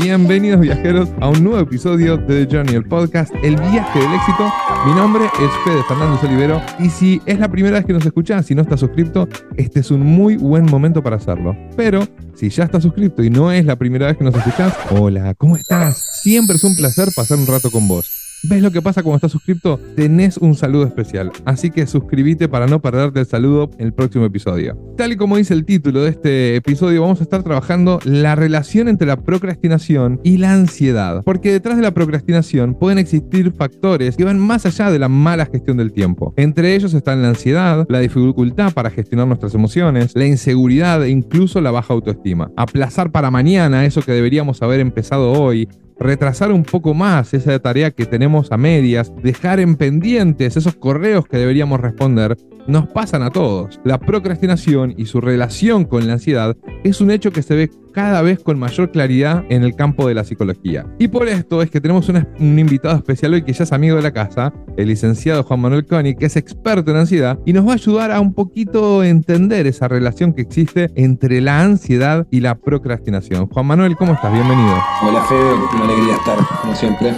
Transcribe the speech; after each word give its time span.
Bienvenidos 0.00 0.60
viajeros 0.60 1.08
a 1.20 1.28
un 1.28 1.44
nuevo 1.44 1.60
episodio 1.60 2.16
de 2.16 2.44
The 2.44 2.54
Journey, 2.54 2.74
el 2.74 2.84
podcast 2.84 3.32
El 3.42 3.56
viaje 3.56 3.98
del 3.98 4.12
éxito. 4.12 4.52
Mi 4.86 4.92
nombre 4.92 5.24
es 5.24 5.50
Fede 5.64 5.82
Fernández 5.86 6.22
Olivero 6.24 6.60
y 6.78 6.90
si 6.90 7.22
es 7.26 7.38
la 7.38 7.48
primera 7.48 7.76
vez 7.76 7.86
que 7.86 7.92
nos 7.92 8.04
escuchas, 8.04 8.44
si 8.44 8.54
no 8.54 8.62
estás 8.62 8.80
suscrito, 8.80 9.28
este 9.56 9.80
es 9.80 9.90
un 9.90 10.00
muy 10.00 10.36
buen 10.36 10.66
momento 10.66 11.02
para 11.02 11.16
hacerlo. 11.16 11.56
Pero 11.76 12.06
si 12.34 12.50
ya 12.50 12.64
estás 12.64 12.82
suscrito 12.82 13.22
y 13.22 13.30
no 13.30 13.52
es 13.52 13.64
la 13.64 13.76
primera 13.76 14.06
vez 14.06 14.16
que 14.16 14.24
nos 14.24 14.34
escuchas, 14.34 14.74
hola, 14.90 15.34
¿cómo 15.34 15.56
estás? 15.56 16.20
Siempre 16.22 16.56
es 16.56 16.64
un 16.64 16.74
placer 16.76 17.08
pasar 17.14 17.38
un 17.38 17.46
rato 17.46 17.70
con 17.70 17.86
vos. 17.86 18.23
¿Ves 18.46 18.60
lo 18.60 18.70
que 18.70 18.82
pasa 18.82 19.02
cuando 19.02 19.16
estás 19.16 19.32
suscrito? 19.32 19.80
Tenés 19.96 20.36
un 20.36 20.54
saludo 20.54 20.84
especial, 20.84 21.32
así 21.46 21.70
que 21.70 21.86
suscríbete 21.86 22.46
para 22.46 22.66
no 22.66 22.82
perderte 22.82 23.20
el 23.20 23.26
saludo 23.26 23.70
en 23.78 23.86
el 23.86 23.94
próximo 23.94 24.26
episodio. 24.26 24.76
Tal 24.98 25.12
y 25.12 25.16
como 25.16 25.38
dice 25.38 25.54
el 25.54 25.64
título 25.64 26.02
de 26.02 26.10
este 26.10 26.56
episodio, 26.56 27.00
vamos 27.00 27.20
a 27.20 27.22
estar 27.22 27.42
trabajando 27.42 28.00
la 28.04 28.34
relación 28.34 28.88
entre 28.88 29.06
la 29.06 29.16
procrastinación 29.16 30.20
y 30.22 30.36
la 30.36 30.52
ansiedad, 30.52 31.22
porque 31.24 31.52
detrás 31.52 31.76
de 31.76 31.82
la 31.84 31.94
procrastinación 31.94 32.74
pueden 32.74 32.98
existir 32.98 33.50
factores 33.50 34.14
que 34.14 34.24
van 34.24 34.38
más 34.38 34.66
allá 34.66 34.90
de 34.90 34.98
la 34.98 35.08
mala 35.08 35.46
gestión 35.46 35.78
del 35.78 35.92
tiempo. 35.92 36.34
Entre 36.36 36.74
ellos 36.74 36.92
están 36.92 37.22
la 37.22 37.30
ansiedad, 37.30 37.86
la 37.88 38.00
dificultad 38.00 38.74
para 38.74 38.90
gestionar 38.90 39.26
nuestras 39.26 39.54
emociones, 39.54 40.12
la 40.14 40.26
inseguridad 40.26 41.02
e 41.02 41.08
incluso 41.08 41.62
la 41.62 41.70
baja 41.70 41.94
autoestima. 41.94 42.50
Aplazar 42.58 43.10
para 43.10 43.30
mañana 43.30 43.86
eso 43.86 44.02
que 44.02 44.12
deberíamos 44.12 44.60
haber 44.60 44.80
empezado 44.80 45.32
hoy, 45.32 45.66
retrasar 45.98 46.52
un 46.52 46.64
poco 46.64 46.94
más 46.94 47.34
esa 47.34 47.58
tarea 47.58 47.90
que 47.90 48.06
tenemos 48.06 48.52
a 48.52 48.56
medias, 48.56 49.12
dejar 49.22 49.60
en 49.60 49.76
pendientes 49.76 50.56
esos 50.56 50.74
correos 50.74 51.26
que 51.26 51.38
deberíamos 51.38 51.80
responder, 51.80 52.36
nos 52.66 52.88
pasan 52.88 53.22
a 53.22 53.30
todos. 53.30 53.80
La 53.84 53.98
procrastinación 53.98 54.94
y 54.96 55.06
su 55.06 55.20
relación 55.20 55.84
con 55.84 56.06
la 56.06 56.14
ansiedad 56.14 56.56
es 56.82 57.00
un 57.00 57.10
hecho 57.10 57.32
que 57.32 57.42
se 57.42 57.54
ve 57.54 57.70
cada 57.94 58.20
vez 58.22 58.40
con 58.42 58.58
mayor 58.58 58.90
claridad 58.90 59.44
en 59.48 59.62
el 59.62 59.74
campo 59.76 60.06
de 60.08 60.14
la 60.14 60.24
psicología. 60.24 60.84
Y 60.98 61.08
por 61.08 61.28
esto 61.28 61.62
es 61.62 61.70
que 61.70 61.80
tenemos 61.80 62.08
un 62.08 62.58
invitado 62.58 62.96
especial 62.96 63.34
hoy 63.34 63.42
que 63.42 63.52
ya 63.52 63.64
es 63.64 63.72
amigo 63.72 63.96
de 63.96 64.02
la 64.02 64.12
casa, 64.12 64.52
el 64.76 64.88
licenciado 64.88 65.44
Juan 65.44 65.60
Manuel 65.60 65.86
Coni, 65.86 66.14
que 66.16 66.26
es 66.26 66.36
experto 66.36 66.90
en 66.90 66.98
ansiedad 66.98 67.38
y 67.46 67.52
nos 67.52 67.66
va 67.66 67.72
a 67.72 67.74
ayudar 67.74 68.10
a 68.10 68.20
un 68.20 68.34
poquito 68.34 69.04
entender 69.04 69.66
esa 69.66 69.88
relación 69.88 70.32
que 70.32 70.42
existe 70.42 70.90
entre 70.96 71.40
la 71.40 71.62
ansiedad 71.62 72.26
y 72.30 72.40
la 72.40 72.56
procrastinación. 72.56 73.46
Juan 73.48 73.66
Manuel, 73.66 73.96
¿cómo 73.96 74.14
estás? 74.14 74.32
Bienvenido. 74.32 74.76
Hola 75.02 75.22
Fede, 75.22 75.54
una 75.74 75.84
alegría 75.84 76.16
estar, 76.16 76.38
como 76.60 76.74
siempre. 76.74 77.14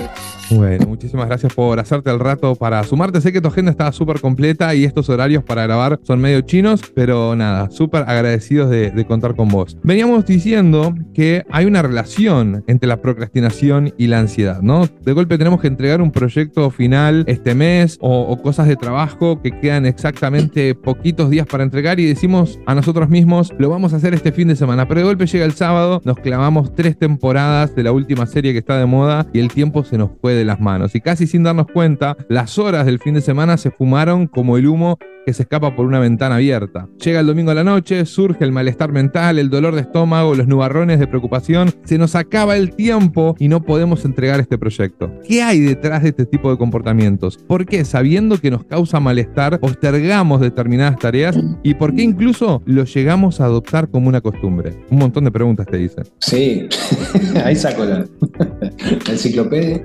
Bueno, 0.50 0.86
muchísimas 0.86 1.26
gracias 1.26 1.52
por 1.54 1.80
hacerte 1.80 2.10
el 2.10 2.20
rato 2.20 2.54
para 2.54 2.82
sumarte. 2.84 3.20
Sé 3.20 3.32
que 3.32 3.40
tu 3.40 3.48
agenda 3.48 3.72
está 3.72 3.90
súper 3.90 4.20
completa 4.20 4.74
y 4.74 4.84
estos 4.84 5.08
horarios 5.08 5.42
para 5.42 5.64
grabar 5.64 5.98
son 6.04 6.20
medio 6.20 6.40
chinos, 6.42 6.82
pero 6.94 7.34
nada, 7.34 7.68
súper 7.70 8.04
agradecidos 8.06 8.70
de, 8.70 9.06
contar 9.06 9.34
con 9.34 9.48
vos. 9.48 9.76
Veníamos 9.82 10.24
diciendo 10.26 10.94
que 11.14 11.44
hay 11.50 11.66
una 11.66 11.82
relación 11.82 12.64
entre 12.66 12.88
la 12.88 13.00
procrastinación 13.00 13.92
y 13.96 14.06
la 14.08 14.20
ansiedad, 14.20 14.62
¿no? 14.62 14.88
De 15.04 15.12
golpe 15.12 15.38
tenemos 15.38 15.60
que 15.60 15.68
entregar 15.68 16.00
un 16.00 16.10
proyecto 16.10 16.70
final 16.70 17.24
este 17.26 17.54
mes 17.54 17.98
o, 18.00 18.22
o 18.22 18.42
cosas 18.42 18.66
de 18.66 18.76
trabajo 18.76 19.40
que 19.42 19.50
quedan 19.50 19.86
exactamente 19.86 20.74
poquitos 20.74 21.30
días 21.30 21.46
para 21.46 21.62
entregar 21.64 22.00
y 22.00 22.06
decimos 22.06 22.58
a 22.66 22.74
nosotros 22.74 23.08
mismos, 23.08 23.52
lo 23.58 23.68
vamos 23.68 23.92
a 23.92 23.96
hacer 23.96 24.14
este 24.14 24.32
fin 24.32 24.48
de 24.48 24.56
semana, 24.56 24.88
pero 24.88 25.00
de 25.00 25.06
golpe 25.06 25.26
llega 25.26 25.44
el 25.44 25.52
sábado, 25.52 26.00
nos 26.04 26.18
clavamos 26.18 26.74
tres 26.74 26.98
temporadas 26.98 27.74
de 27.74 27.82
la 27.82 27.92
última 27.92 28.26
serie 28.26 28.52
que 28.52 28.58
está 28.58 28.78
de 28.78 28.86
moda 28.86 29.26
y 29.32 29.38
el 29.38 29.48
tiempo 29.48 29.84
se 29.84 29.98
nos 29.98 30.10
puede 30.10 30.35
de 30.36 30.44
las 30.44 30.60
manos. 30.60 30.94
Y 30.94 31.00
casi 31.00 31.26
sin 31.26 31.42
darnos 31.42 31.66
cuenta, 31.66 32.16
las 32.28 32.58
horas 32.58 32.86
del 32.86 33.00
fin 33.00 33.14
de 33.14 33.20
semana 33.20 33.56
se 33.56 33.70
fumaron 33.70 34.26
como 34.26 34.56
el 34.56 34.66
humo 34.66 34.98
que 35.26 35.32
se 35.32 35.42
escapa 35.42 35.74
por 35.74 35.86
una 35.86 35.98
ventana 35.98 36.36
abierta. 36.36 36.88
Llega 37.04 37.18
el 37.18 37.26
domingo 37.26 37.50
a 37.50 37.54
la 37.54 37.64
noche, 37.64 38.06
surge 38.06 38.44
el 38.44 38.52
malestar 38.52 38.92
mental, 38.92 39.40
el 39.40 39.50
dolor 39.50 39.74
de 39.74 39.80
estómago, 39.80 40.36
los 40.36 40.46
nubarrones 40.46 41.00
de 41.00 41.08
preocupación, 41.08 41.74
se 41.84 41.98
nos 41.98 42.14
acaba 42.14 42.56
el 42.56 42.76
tiempo 42.76 43.34
y 43.40 43.48
no 43.48 43.60
podemos 43.64 44.04
entregar 44.04 44.38
este 44.38 44.56
proyecto. 44.56 45.10
¿Qué 45.26 45.42
hay 45.42 45.58
detrás 45.58 46.04
de 46.04 46.10
este 46.10 46.26
tipo 46.26 46.48
de 46.48 46.56
comportamientos? 46.56 47.38
¿Por 47.38 47.66
qué, 47.66 47.84
sabiendo 47.84 48.38
que 48.38 48.52
nos 48.52 48.64
causa 48.64 49.00
malestar, 49.00 49.58
postergamos 49.58 50.40
determinadas 50.40 50.96
tareas 51.00 51.36
y 51.64 51.74
por 51.74 51.92
qué 51.92 52.02
incluso 52.02 52.62
lo 52.64 52.84
llegamos 52.84 53.40
a 53.40 53.46
adoptar 53.46 53.88
como 53.90 54.08
una 54.08 54.20
costumbre? 54.20 54.76
Un 54.90 54.98
montón 54.98 55.24
de 55.24 55.32
preguntas 55.32 55.66
te 55.66 55.76
dicen. 55.76 56.04
Sí, 56.20 56.68
ahí 57.44 57.56
saco 57.56 57.84
la, 57.84 58.06
la 59.06 59.12
enciclopedia. 59.12 59.84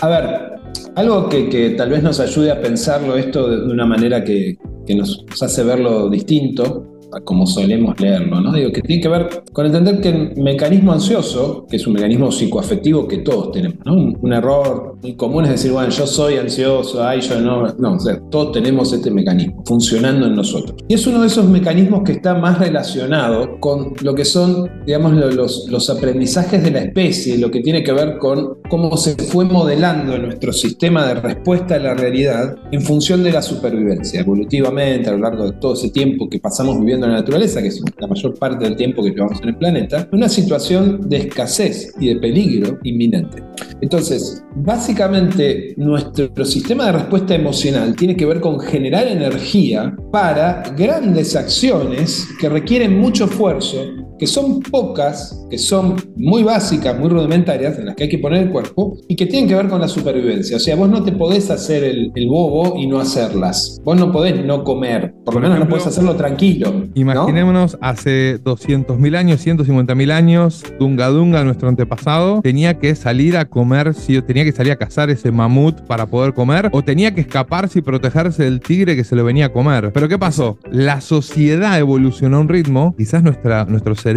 A 0.00 0.08
ver, 0.08 0.59
algo 0.96 1.28
que, 1.28 1.74
tal 1.76 1.90
vez 1.90 2.02
nos 2.02 2.20
ayude 2.20 2.50
a 2.50 2.60
pensarlo 2.60 3.16
esto 3.16 3.48
de 3.48 3.72
una 3.72 3.86
manera 3.86 4.24
que, 4.24 4.56
que 4.86 4.94
nos 4.94 5.24
hace 5.40 5.62
verlo 5.62 6.08
distinto, 6.08 6.99
como 7.24 7.46
solemos 7.46 7.98
leerlo, 8.00 8.40
¿no? 8.40 8.52
Digo, 8.52 8.72
que 8.72 8.82
tiene 8.82 9.02
que 9.02 9.08
ver 9.08 9.42
con 9.52 9.66
entender 9.66 10.00
que 10.00 10.08
el 10.08 10.36
mecanismo 10.36 10.92
ansioso, 10.92 11.66
que 11.68 11.76
es 11.76 11.86
un 11.86 11.94
mecanismo 11.94 12.30
psicoafectivo 12.30 13.08
que 13.08 13.18
todos 13.18 13.52
tenemos, 13.52 13.78
¿no? 13.84 13.94
Un, 13.94 14.30
error 14.30 14.96
muy 15.02 15.14
común 15.14 15.44
es 15.44 15.50
decir, 15.50 15.72
bueno, 15.72 15.90
yo 15.90 16.06
soy 16.06 16.36
ansioso, 16.36 17.02
ay, 17.02 17.20
yo 17.20 17.40
no. 17.40 17.66
No, 17.78 17.94
o 17.94 17.98
sea, 17.98 18.20
todos 18.30 18.52
tenemos 18.52 18.92
este 18.92 19.10
mecanismo 19.10 19.62
funcionando 19.66 20.26
en 20.26 20.36
nosotros. 20.36 20.76
Y 20.86 20.94
es 20.94 21.06
uno 21.06 21.20
de 21.20 21.26
esos 21.26 21.46
mecanismos 21.46 22.02
que 22.04 22.12
está 22.12 22.34
más 22.34 22.60
relacionado 22.60 23.58
con 23.58 23.94
lo 24.02 24.14
que 24.14 24.24
son, 24.24 24.70
digamos, 24.86 25.12
los, 25.14 25.66
los 25.68 25.90
aprendizajes 25.90 26.62
de 26.62 26.70
la 26.70 26.80
especie, 26.80 27.38
lo 27.38 27.50
que 27.50 27.60
tiene 27.60 27.82
que 27.82 27.92
ver 27.92 28.18
con 28.18 28.58
cómo 28.68 28.96
se 28.96 29.16
fue 29.16 29.44
modelando 29.44 30.16
nuestro 30.18 30.52
sistema 30.52 31.06
de 31.06 31.14
respuesta 31.14 31.74
a 31.74 31.78
la 31.80 31.94
realidad 31.94 32.56
en 32.70 32.82
función 32.82 33.24
de 33.24 33.32
la 33.32 33.42
supervivencia, 33.42 34.20
evolutivamente, 34.20 35.08
a 35.08 35.12
lo 35.12 35.18
largo 35.18 35.50
de 35.50 35.52
todo 35.58 35.74
ese 35.74 35.90
tiempo 35.90 36.28
que 36.28 36.38
pasamos 36.38 36.78
viviendo 36.78 36.99
en 37.06 37.12
la 37.12 37.18
naturaleza, 37.18 37.60
que 37.62 37.68
es 37.68 37.82
la 37.98 38.06
mayor 38.06 38.38
parte 38.38 38.64
del 38.64 38.76
tiempo 38.76 39.02
que 39.02 39.10
llevamos 39.10 39.40
en 39.42 39.48
el 39.48 39.56
planeta, 39.56 40.08
una 40.12 40.28
situación 40.28 41.08
de 41.08 41.18
escasez 41.18 41.94
y 42.00 42.08
de 42.08 42.16
peligro 42.16 42.78
inminente. 42.84 43.42
Entonces, 43.80 44.44
básicamente 44.56 45.74
nuestro 45.76 46.44
sistema 46.44 46.86
de 46.86 46.92
respuesta 46.92 47.34
emocional 47.34 47.96
tiene 47.96 48.16
que 48.16 48.26
ver 48.26 48.40
con 48.40 48.60
generar 48.60 49.06
energía 49.08 49.96
para 50.12 50.62
grandes 50.76 51.36
acciones 51.36 52.26
que 52.40 52.48
requieren 52.48 52.98
mucho 52.98 53.24
esfuerzo 53.24 53.84
que 54.20 54.26
son 54.26 54.60
pocas, 54.60 55.46
que 55.48 55.56
son 55.56 55.96
muy 56.14 56.42
básicas, 56.42 56.96
muy 56.98 57.08
rudimentarias, 57.08 57.78
en 57.78 57.86
las 57.86 57.96
que 57.96 58.02
hay 58.02 58.08
que 58.10 58.18
poner 58.18 58.42
el 58.42 58.50
cuerpo, 58.50 58.98
y 59.08 59.16
que 59.16 59.24
tienen 59.24 59.48
que 59.48 59.54
ver 59.54 59.66
con 59.68 59.80
la 59.80 59.88
supervivencia. 59.88 60.58
O 60.58 60.60
sea, 60.60 60.76
vos 60.76 60.90
no 60.90 61.02
te 61.02 61.12
podés 61.12 61.50
hacer 61.50 61.82
el, 61.84 62.12
bobo 62.28 62.76
y 62.76 62.86
no 62.86 63.00
hacerlas. 63.00 63.80
Vos 63.82 63.98
no 63.98 64.12
podés 64.12 64.44
no 64.44 64.62
comer, 64.62 65.14
por 65.24 65.34
lo 65.34 65.40
menos 65.40 65.58
no 65.58 65.66
podés 65.68 65.86
hacerlo 65.86 66.16
tranquilo. 66.16 66.86
Imaginémonos 66.94 67.78
hace 67.80 68.38
200.000 68.44 69.16
años, 69.16 69.44
150.000 69.44 70.12
años, 70.12 70.64
Dunga 70.78 71.08
Dunga, 71.08 71.42
nuestro 71.42 71.70
antepasado, 71.70 72.42
tenía 72.42 72.78
que 72.78 72.94
salir 72.94 73.38
a 73.38 73.46
comer, 73.46 73.94
si 73.94 74.20
tenía 74.20 74.44
que 74.44 74.52
salir 74.52 74.72
a 74.72 74.76
cazar 74.76 75.08
ese 75.08 75.32
mamut 75.32 75.80
para 75.86 76.04
poder 76.04 76.34
comer, 76.34 76.68
o 76.72 76.82
tenía 76.82 77.14
que 77.14 77.22
escaparse 77.22 77.78
y 77.78 77.82
protegerse 77.82 78.44
del 78.44 78.60
tigre 78.60 78.96
que 78.96 79.04
se 79.04 79.16
lo 79.16 79.24
venía 79.24 79.46
a 79.46 79.48
comer. 79.48 79.92
Pero 79.94 80.08
¿qué 80.08 80.18
pasó? 80.18 80.58
La 80.70 81.00
sociedad 81.00 81.78
evolucionó 81.78 82.36
a 82.36 82.40
un 82.40 82.48
ritmo, 82.50 82.94
quizás 82.98 83.22
nuestra, 83.22 83.64
nuestro 83.64 83.94
cerebro, 83.94 84.09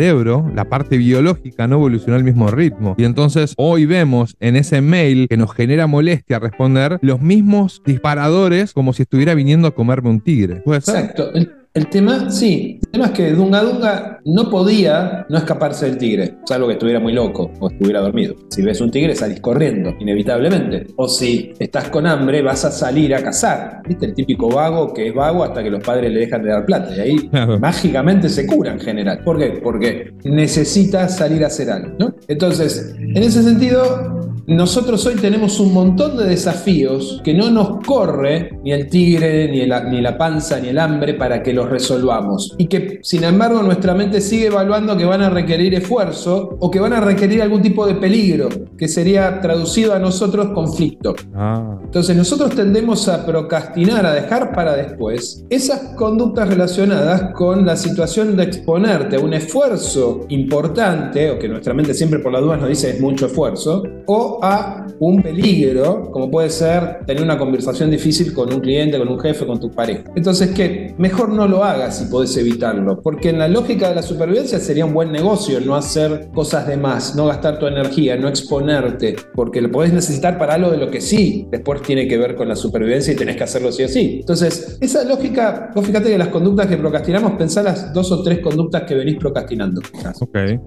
la 0.54 0.66
parte 0.66 0.98
biológica, 0.98 1.68
no 1.68 1.76
evolucionó 1.76 2.16
al 2.16 2.24
mismo 2.24 2.50
ritmo. 2.50 2.96
Y 2.98 3.06
entonces 3.06 3.54
hoy 3.58 3.86
vemos 3.86 4.36
en 4.40 4.56
ese 4.56 4.82
mail 4.82 5.28
que 5.30 5.38
nos 5.38 5.54
genera 5.54 5.88
molestia 5.88 6.40
responder 6.40 7.00
los 7.02 7.22
mismos 7.22 7.82
disparadores 7.86 8.74
como 8.74 8.94
si 8.94 9.04
estuviera 9.04 9.34
viniendo 9.34 9.68
a 9.68 9.76
comerme 9.76 10.10
un 10.10 10.22
tigre. 10.22 10.62
Exacto. 10.66 11.32
El 11.76 11.88
tema, 11.88 12.30
sí, 12.30 12.80
el 12.84 12.92
tema 12.92 13.06
es 13.06 13.12
que 13.14 13.32
Dunga 13.32 13.64
Dunga 13.64 14.22
no 14.26 14.48
podía 14.52 15.26
no 15.28 15.40
escaparse 15.40 15.88
del 15.88 15.98
tigre, 15.98 16.36
salvo 16.46 16.68
que 16.68 16.74
estuviera 16.74 17.00
muy 17.00 17.14
loco 17.14 17.52
o 17.60 17.68
estuviera 17.68 18.00
dormido. 18.00 18.36
Si 18.50 18.62
ves 18.62 18.80
un 18.80 18.92
tigre 18.92 19.16
salís 19.16 19.40
corriendo, 19.40 19.92
inevitablemente. 20.00 20.86
O 20.98 21.08
si 21.08 21.52
estás 21.58 21.90
con 21.90 22.06
hambre, 22.06 22.44
vas 22.44 22.64
a 22.64 22.70
salir 22.70 23.16
a 23.16 23.24
cazar. 23.24 23.82
¿Viste? 23.88 24.06
El 24.06 24.14
típico 24.14 24.50
vago 24.50 24.94
que 24.94 25.08
es 25.08 25.16
vago 25.16 25.44
hasta 25.44 25.64
que 25.64 25.72
los 25.72 25.84
padres 25.84 26.14
le 26.14 26.20
dejan 26.20 26.44
de 26.44 26.50
dar 26.52 26.64
plata. 26.64 26.96
Y 26.96 27.00
ahí 27.00 27.32
mágicamente 27.60 28.30
se 28.30 28.46
cura 28.46 28.72
en 28.72 28.80
general. 28.80 29.24
¿Por 29.24 29.40
qué? 29.40 29.60
Porque 29.64 30.14
necesita 30.26 31.10
salir 31.10 31.44
a 31.44 31.48
hacer 31.48 31.72
algo. 31.72 31.96
¿no? 31.98 32.14
Entonces, 32.28 32.96
en 33.00 33.18
ese 33.18 33.42
sentido, 33.42 34.22
nosotros 34.46 35.06
hoy 35.06 35.16
tenemos 35.16 35.60
un 35.62 35.74
montón 35.74 36.18
de 36.18 36.26
desafíos 36.26 37.22
que 37.24 37.34
no 37.34 37.50
nos 37.50 37.80
corre 37.86 38.60
ni 38.64 38.74
el 38.74 38.90
tigre, 38.90 39.50
ni, 39.50 39.60
ni 39.90 40.02
la 40.02 40.18
panza, 40.18 40.60
ni 40.60 40.68
el 40.68 40.80
hambre 40.80 41.14
para 41.14 41.42
que 41.42 41.54
los 41.54 41.70
resolvamos. 41.70 42.54
Y 42.58 42.68
que, 42.68 43.00
sin 43.04 43.24
embargo, 43.24 43.64
nuestra 43.64 43.94
mente 43.94 44.20
sigue 44.20 44.48
evaluando 44.48 44.98
que 44.98 45.06
van 45.06 45.22
a 45.22 45.30
requerir 45.30 45.74
esfuerzo 45.76 46.58
o 46.60 46.70
que 46.70 46.82
van 46.82 46.92
a 46.92 47.00
requerir 47.00 47.42
algún 47.42 47.62
tipo 47.62 47.88
de 47.88 47.96
peligro, 47.96 48.50
que 48.78 48.90
sería 48.90 49.40
traducido 49.40 49.94
a 49.94 50.00
nosotros 50.00 50.50
conflicto. 50.50 51.16
Ah. 51.34 51.80
Entonces, 51.82 52.16
nosotros 52.16 52.54
tendemos 52.54 53.08
a 53.08 53.26
procrastinar, 53.26 54.06
a 54.06 54.14
dejar 54.14 54.52
para 54.54 54.76
después 54.76 55.46
esas 55.50 55.96
conductas 55.96 56.50
relacionadas 56.50 57.34
con 57.34 57.66
la 57.66 57.78
situación 57.78 58.36
de 58.36 58.44
exponerte 58.44 59.16
a 59.16 59.20
un 59.20 59.34
esfuerzo 59.34 60.26
importante, 60.28 61.32
o 61.32 61.40
que 61.40 61.48
nuestra 61.48 61.74
mente 61.74 61.94
siempre 61.94 62.20
por 62.20 62.34
las 62.34 62.42
dudas 62.42 62.60
nos 62.60 62.68
dice 62.68 62.90
es 62.90 63.00
mucho 63.00 63.28
esfuerzo, 63.28 63.84
o 64.06 64.33
o 64.34 64.44
a 64.44 64.88
un 65.00 65.22
peligro, 65.22 66.12
como 66.12 66.30
puede 66.30 66.50
ser 66.50 67.00
tener 67.06 67.24
una 67.24 67.38
conversación 67.38 67.92
difícil 67.92 68.34
con 68.34 68.54
un 68.54 68.60
cliente, 68.60 68.98
con 68.98 69.08
un 69.08 69.20
jefe, 69.20 69.46
con 69.46 69.60
tu 69.60 69.72
pareja. 69.72 70.04
Entonces, 70.16 70.52
¿qué? 70.52 70.94
Mejor 70.98 71.30
no 71.30 71.48
lo 71.48 71.64
hagas 71.64 71.98
si 71.98 72.06
podés 72.06 72.36
evitarlo, 72.38 73.02
porque 73.02 73.30
en 73.30 73.40
la 73.40 73.48
lógica 73.48 73.90
de 73.90 73.96
la 73.96 74.02
supervivencia 74.02 74.60
sería 74.60 74.86
un 74.86 74.94
buen 74.94 75.12
negocio 75.12 75.60
no 75.60 75.76
hacer 75.76 76.30
cosas 76.34 76.68
de 76.68 76.78
más, 76.78 77.16
no 77.16 77.28
gastar 77.28 77.60
tu 77.60 77.68
energía, 77.68 78.16
no 78.18 78.28
exponerte, 78.28 79.16
porque 79.36 79.62
lo 79.62 79.72
podés 79.72 79.94
necesitar 79.94 80.38
para 80.38 80.56
algo 80.56 80.72
de 80.72 80.78
lo 80.78 80.90
que 80.90 81.02
sí, 81.02 81.48
después 81.52 81.82
tiene 81.82 82.08
que 82.08 82.18
ver 82.18 82.36
con 82.36 82.48
la 82.48 82.56
supervivencia 82.56 83.14
y 83.14 83.16
tenés 83.16 83.36
que 83.36 83.44
hacerlo 83.44 83.72
sí 83.72 83.84
o 83.84 83.88
sí. 83.88 84.18
Entonces, 84.20 84.78
esa 84.80 85.04
lógica, 85.04 85.72
vos 85.76 85.86
fíjate 85.86 86.10
que 86.10 86.18
las 86.18 86.30
conductas 86.30 86.68
que 86.68 86.78
procrastinamos, 86.78 87.34
pensá 87.34 87.64
las 87.64 87.94
dos 87.94 88.12
o 88.12 88.24
tres 88.24 88.40
conductas 88.40 88.84
que 88.84 88.96
venís 88.96 89.18
procrastinando. 89.18 89.82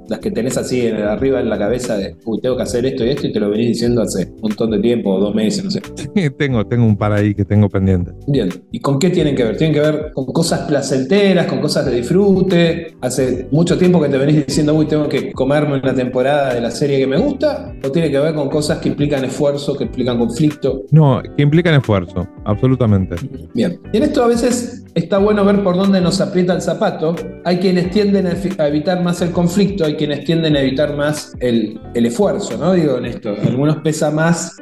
Las 0.08 0.18
que 0.20 0.30
tenés 0.30 0.56
así 0.56 0.88
arriba 0.88 1.40
en 1.40 1.48
la 1.48 1.58
cabeza 1.58 1.96
de, 1.96 2.16
uy, 2.24 2.40
tengo 2.40 2.56
que 2.56 2.62
hacer 2.62 2.86
esto 2.86 3.04
y 3.04 3.10
esto, 3.10 3.26
y 3.26 3.32
te 3.32 3.40
lo 3.40 3.50
venís 3.56 3.68
diciendo 3.68 4.02
hace 4.02 4.26
un 4.26 4.40
montón 4.42 4.70
de 4.70 4.78
tiempo, 4.80 5.18
dos 5.18 5.34
meses, 5.34 5.64
no 5.64 5.70
sé. 5.70 5.80
Tengo, 6.38 6.66
tengo 6.66 6.84
un 6.84 6.96
par 6.96 7.12
ahí 7.12 7.34
que 7.34 7.44
tengo 7.44 7.68
pendiente. 7.68 8.12
Bien, 8.26 8.48
¿y 8.70 8.80
con 8.80 8.98
qué 8.98 9.10
tienen 9.10 9.34
que 9.34 9.44
ver? 9.44 9.56
Tienen 9.56 9.74
que 9.74 9.80
ver 9.80 10.10
con 10.12 10.26
cosas 10.26 10.60
placenteras, 10.60 11.46
con 11.46 11.60
cosas 11.60 11.86
de 11.86 11.96
disfrute. 11.96 12.94
Hace 13.00 13.48
mucho 13.50 13.78
tiempo 13.78 14.00
que 14.00 14.08
te 14.08 14.18
venís 14.18 14.46
diciendo, 14.46 14.74
uy, 14.74 14.86
tengo 14.86 15.08
que 15.08 15.32
comerme 15.32 15.78
una 15.78 15.94
temporada 15.94 16.54
de 16.54 16.60
la 16.60 16.70
serie 16.70 16.98
que 16.98 17.06
me 17.06 17.18
gusta, 17.18 17.74
o 17.82 17.90
tiene 17.90 18.10
que 18.10 18.18
ver 18.18 18.34
con 18.34 18.48
cosas 18.48 18.78
que 18.78 18.88
implican 18.88 19.24
esfuerzo, 19.24 19.76
que 19.76 19.84
implican 19.84 20.18
conflicto. 20.18 20.82
No, 20.90 21.22
que 21.36 21.42
implican 21.42 21.74
esfuerzo, 21.74 22.26
absolutamente. 22.44 23.16
Bien, 23.54 23.78
y 23.92 23.96
en 23.96 24.02
esto 24.02 24.24
a 24.24 24.28
veces 24.28 24.85
está 24.96 25.18
bueno 25.18 25.44
ver 25.44 25.62
por 25.62 25.76
dónde 25.76 26.00
nos 26.00 26.20
aprieta 26.20 26.54
el 26.54 26.62
zapato. 26.62 27.14
Hay 27.44 27.58
quienes 27.58 27.90
tienden 27.90 28.26
a 28.26 28.66
evitar 28.66 29.02
más 29.02 29.20
el 29.20 29.30
conflicto, 29.30 29.84
hay 29.84 29.94
quienes 29.94 30.24
tienden 30.24 30.56
a 30.56 30.60
evitar 30.60 30.96
más 30.96 31.34
el, 31.38 31.78
esfuerzo, 31.94 32.56
¿no? 32.56 32.72
Digo 32.72 32.96
en 32.98 33.06
esto, 33.06 33.34
algunos 33.46 33.76
pesa 33.78 34.10
más 34.10 34.56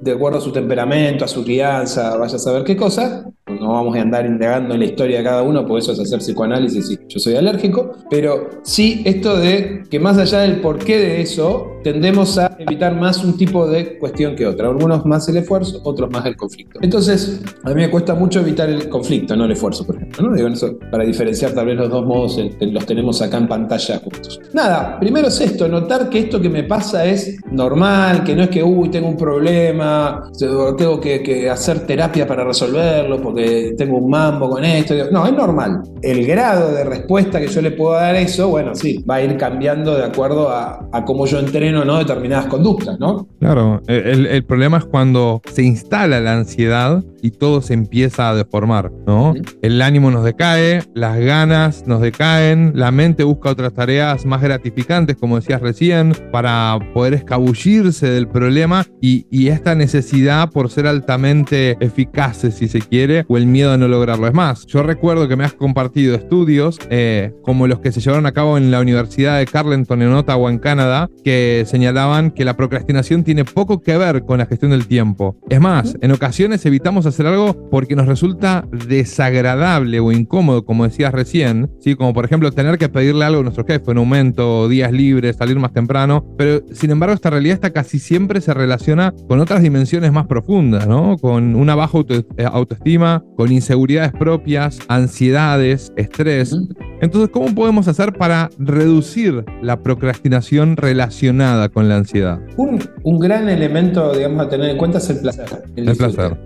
de 0.00 0.12
acuerdo 0.12 0.38
a 0.38 0.40
su 0.40 0.50
temperamento, 0.50 1.24
a 1.24 1.28
su 1.28 1.44
crianza, 1.44 2.16
vaya 2.16 2.36
a 2.36 2.38
saber 2.38 2.64
qué 2.64 2.76
cosa. 2.76 3.24
No 3.46 3.72
vamos 3.72 3.96
a 3.96 4.02
andar 4.02 4.26
indagando 4.26 4.74
en 4.74 4.80
la 4.80 4.86
historia 4.86 5.18
de 5.18 5.24
cada 5.24 5.42
uno, 5.42 5.66
por 5.66 5.78
eso 5.78 5.92
es 5.92 6.00
hacer 6.00 6.18
psicoanálisis 6.18 6.90
y 6.90 6.98
yo 7.08 7.20
soy 7.20 7.36
alérgico, 7.36 7.92
pero 8.10 8.48
sí 8.64 9.02
esto 9.04 9.36
de 9.36 9.84
que 9.88 10.00
más 10.00 10.18
allá 10.18 10.40
del 10.40 10.60
porqué 10.60 10.98
de 10.98 11.20
eso, 11.20 11.75
tendemos 11.92 12.36
a 12.36 12.56
evitar 12.58 12.96
más 12.96 13.22
un 13.22 13.36
tipo 13.36 13.64
de 13.68 13.96
cuestión 13.96 14.34
que 14.34 14.44
otra. 14.44 14.66
Algunos 14.66 15.06
más 15.06 15.28
el 15.28 15.36
esfuerzo, 15.36 15.80
otros 15.84 16.10
más 16.10 16.26
el 16.26 16.34
conflicto. 16.34 16.80
Entonces, 16.82 17.40
a 17.62 17.68
mí 17.68 17.76
me 17.76 17.88
cuesta 17.88 18.12
mucho 18.12 18.40
evitar 18.40 18.68
el 18.68 18.88
conflicto, 18.88 19.36
no 19.36 19.44
el 19.44 19.52
esfuerzo, 19.52 19.86
por 19.86 19.94
ejemplo. 19.94 20.28
¿no? 20.28 20.34
Digo, 20.34 20.48
eso, 20.48 20.76
para 20.90 21.04
diferenciar 21.04 21.52
tal 21.52 21.66
vez 21.66 21.76
los 21.76 21.88
dos 21.88 22.04
modos, 22.04 22.40
los 22.60 22.86
tenemos 22.86 23.22
acá 23.22 23.36
en 23.36 23.46
pantalla 23.46 24.00
juntos. 24.00 24.40
Nada, 24.52 24.98
primero 24.98 25.28
es 25.28 25.40
esto, 25.40 25.68
notar 25.68 26.10
que 26.10 26.18
esto 26.18 26.40
que 26.40 26.48
me 26.48 26.64
pasa 26.64 27.04
es 27.04 27.38
normal, 27.52 28.24
que 28.24 28.34
no 28.34 28.42
es 28.42 28.48
que, 28.48 28.64
uy, 28.64 28.88
tengo 28.88 29.06
un 29.06 29.16
problema, 29.16 30.28
tengo 30.36 31.00
que, 31.00 31.48
hacer 31.48 31.86
terapia 31.86 32.26
para 32.26 32.42
resolverlo 32.42 33.22
porque 33.22 33.76
tengo 33.78 33.98
un 33.98 34.10
mambo 34.10 34.50
con 34.50 34.64
esto. 34.64 34.92
No, 35.12 35.24
es 35.24 35.32
normal. 35.32 35.82
El 36.02 36.26
grado 36.26 36.72
de 36.72 36.82
respuesta 36.82 37.38
que 37.38 37.46
yo 37.46 37.62
le 37.62 37.70
puedo 37.70 37.92
dar 37.92 38.16
a 38.16 38.20
eso, 38.20 38.48
bueno, 38.48 38.74
sí, 38.74 39.04
va 39.08 39.16
a 39.16 39.22
ir 39.22 39.36
cambiando 39.36 39.94
de 39.94 40.02
acuerdo 40.02 40.48
a 40.50 41.04
cómo 41.06 41.26
yo 41.26 41.38
entreno 41.38 41.75
¿no? 41.84 41.98
determinadas 41.98 42.46
conductas, 42.46 42.98
¿no? 42.98 43.28
Claro, 43.40 43.82
el, 43.86 44.26
el, 44.26 44.44
problema 44.44 44.78
es 44.78 44.84
cuando 44.84 45.42
se 45.52 45.62
instala 45.62 46.20
la 46.20 46.34
ansiedad 46.34 47.02
y 47.22 47.30
todo 47.30 47.60
se 47.60 47.74
empieza 47.74 48.30
a 48.30 48.34
deformar, 48.34 48.92
¿no? 49.06 49.34
El 49.62 49.82
ánimo 49.82 50.10
nos 50.10 50.24
decae, 50.24 50.82
las 50.94 51.18
ganas 51.18 51.86
nos 51.86 52.00
decaen, 52.00 52.72
la 52.74 52.90
mente 52.90 53.24
busca 53.24 53.50
otras 53.50 53.72
tareas 53.74 54.24
más 54.26 54.42
gratificantes, 54.42 55.16
como 55.16 55.36
decías 55.36 55.60
recién, 55.60 56.12
para 56.30 56.78
poder 56.94 57.14
escabullirse 57.14 58.08
del 58.08 58.28
problema 58.28 58.86
y, 59.00 59.26
y 59.30 59.48
esta 59.48 59.74
necesidad 59.74 60.50
por 60.50 60.70
ser 60.70 60.86
altamente 60.86 61.76
eficaces, 61.80 62.54
si 62.54 62.68
se 62.68 62.80
quiere, 62.80 63.24
o 63.28 63.36
el 63.36 63.46
miedo 63.46 63.72
a 63.72 63.76
no 63.76 63.88
lograrlo. 63.88 64.26
Es 64.26 64.34
más, 64.34 64.66
yo 64.66 64.82
recuerdo 64.82 65.28
que 65.28 65.36
me 65.36 65.44
has 65.44 65.54
compartido 65.54 66.14
estudios 66.14 66.78
eh, 66.90 67.32
como 67.42 67.66
los 67.66 67.80
que 67.80 67.92
se 67.92 68.00
llevaron 68.00 68.26
a 68.26 68.32
cabo 68.32 68.56
en 68.58 68.70
la 68.70 68.80
Universidad 68.80 69.38
de 69.38 69.46
Carleton 69.46 70.02
en 70.02 70.12
Ottawa, 70.12 70.50
en 70.50 70.58
Canadá, 70.58 71.08
que 71.24 71.55
señalaban 71.64 72.30
que 72.30 72.44
la 72.44 72.56
procrastinación 72.56 73.24
tiene 73.24 73.44
poco 73.44 73.80
que 73.80 73.96
ver 73.96 74.24
con 74.24 74.38
la 74.38 74.46
gestión 74.46 74.72
del 74.72 74.86
tiempo. 74.86 75.36
Es 75.48 75.60
más, 75.60 75.96
en 76.00 76.12
ocasiones 76.12 76.64
evitamos 76.66 77.06
hacer 77.06 77.26
algo 77.26 77.68
porque 77.70 77.96
nos 77.96 78.06
resulta 78.06 78.66
desagradable 78.86 80.00
o 80.00 80.12
incómodo, 80.12 80.64
como 80.64 80.84
decías 80.84 81.12
recién, 81.12 81.70
¿sí? 81.80 81.94
como 81.94 82.12
por 82.12 82.24
ejemplo 82.24 82.52
tener 82.52 82.78
que 82.78 82.88
pedirle 82.88 83.24
algo 83.24 83.40
a 83.40 83.44
nuestro 83.44 83.64
jefe, 83.64 83.90
un 83.90 83.98
aumento, 83.98 84.68
días 84.68 84.92
libres, 84.92 85.36
salir 85.36 85.58
más 85.58 85.72
temprano, 85.72 86.24
pero 86.36 86.62
sin 86.72 86.90
embargo 86.90 87.14
esta 87.14 87.30
realidad 87.30 87.54
está 87.54 87.72
casi 87.72 87.98
siempre 87.98 88.40
se 88.40 88.52
relaciona 88.52 89.14
con 89.28 89.40
otras 89.40 89.62
dimensiones 89.62 90.12
más 90.12 90.26
profundas, 90.26 90.86
¿no? 90.86 91.16
con 91.18 91.54
una 91.54 91.74
baja 91.74 91.98
eh, 92.08 92.44
autoestima, 92.50 93.24
con 93.36 93.52
inseguridades 93.52 94.12
propias, 94.12 94.78
ansiedades, 94.88 95.92
estrés. 95.96 96.56
Entonces, 97.00 97.30
¿cómo 97.30 97.54
podemos 97.54 97.88
hacer 97.88 98.14
para 98.14 98.50
reducir 98.58 99.44
la 99.62 99.82
procrastinación 99.82 100.76
relacionada 100.76 101.45
con 101.72 101.88
la 101.88 101.96
ansiedad? 101.96 102.40
Un, 102.56 102.82
un 103.02 103.18
gran 103.18 103.48
elemento, 103.48 104.12
digamos, 104.12 104.46
a 104.46 104.48
tener 104.48 104.70
en 104.70 104.76
cuenta 104.76 104.98
es 104.98 105.10
el 105.10 105.20
placer. 105.20 105.46
El, 105.76 105.96
placer. 105.96 106.36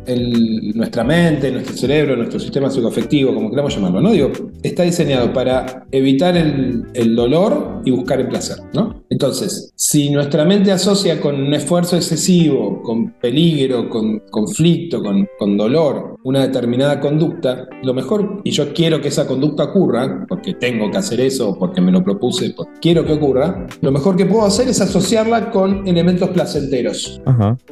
nuestra 0.75 1.05
mente, 1.05 1.51
nuestro 1.51 1.77
cerebro, 1.77 2.17
nuestro 2.17 2.39
sistema 2.39 2.71
psicoafectivo, 2.71 3.35
como 3.35 3.51
queramos 3.51 3.75
llamarlo, 3.75 4.01
¿no? 4.01 4.11
Digo, 4.13 4.31
está 4.63 4.83
diseñado 4.83 5.33
para 5.33 5.87
evitar 5.91 6.37
el, 6.37 6.85
el 6.95 7.15
dolor 7.15 7.83
y 7.85 7.91
buscar 7.91 8.21
el 8.21 8.29
placer, 8.29 8.59
¿no? 8.75 9.05
Entonces, 9.11 9.73
si 9.75 10.11
nuestra 10.11 10.45
mente 10.45 10.73
asocia 10.73 11.21
con 11.21 11.35
un 11.35 11.55
esfuerzo 11.55 11.97
excesivo, 11.97 12.80
con 12.83 13.13
peligro, 13.21 13.89
con 13.89 14.21
conflicto, 14.31 15.03
con, 15.03 15.29
con 15.39 15.57
dolor, 15.57 16.17
una 16.25 16.41
determinada 16.41 17.01
conducta, 17.01 17.69
lo 17.83 17.95
mejor, 17.95 18.41
y 18.45 18.51
yo 18.51 18.73
quiero 18.73 19.01
que 19.01 19.09
esa 19.09 19.27
conducta 19.27 19.65
ocurra, 19.65 20.25
porque 20.29 20.55
tengo 20.55 20.91
que 20.91 20.99
hacer 20.99 21.21
eso, 21.21 21.57
porque 21.59 21.81
me 21.81 21.93
lo 21.93 22.03
propuse, 22.03 22.51
porque 22.57 22.73
quiero 22.81 23.05
que 23.05 23.13
ocurra, 23.13 23.67
lo 23.81 23.93
mejor 23.93 24.17
que 24.17 24.27
puedo 24.27 24.45
hacer 24.45 24.69
es 24.69 24.81
asociarla 24.81 25.51
con 25.51 25.87
elementos 25.87 26.31
placenteros. 26.31 27.21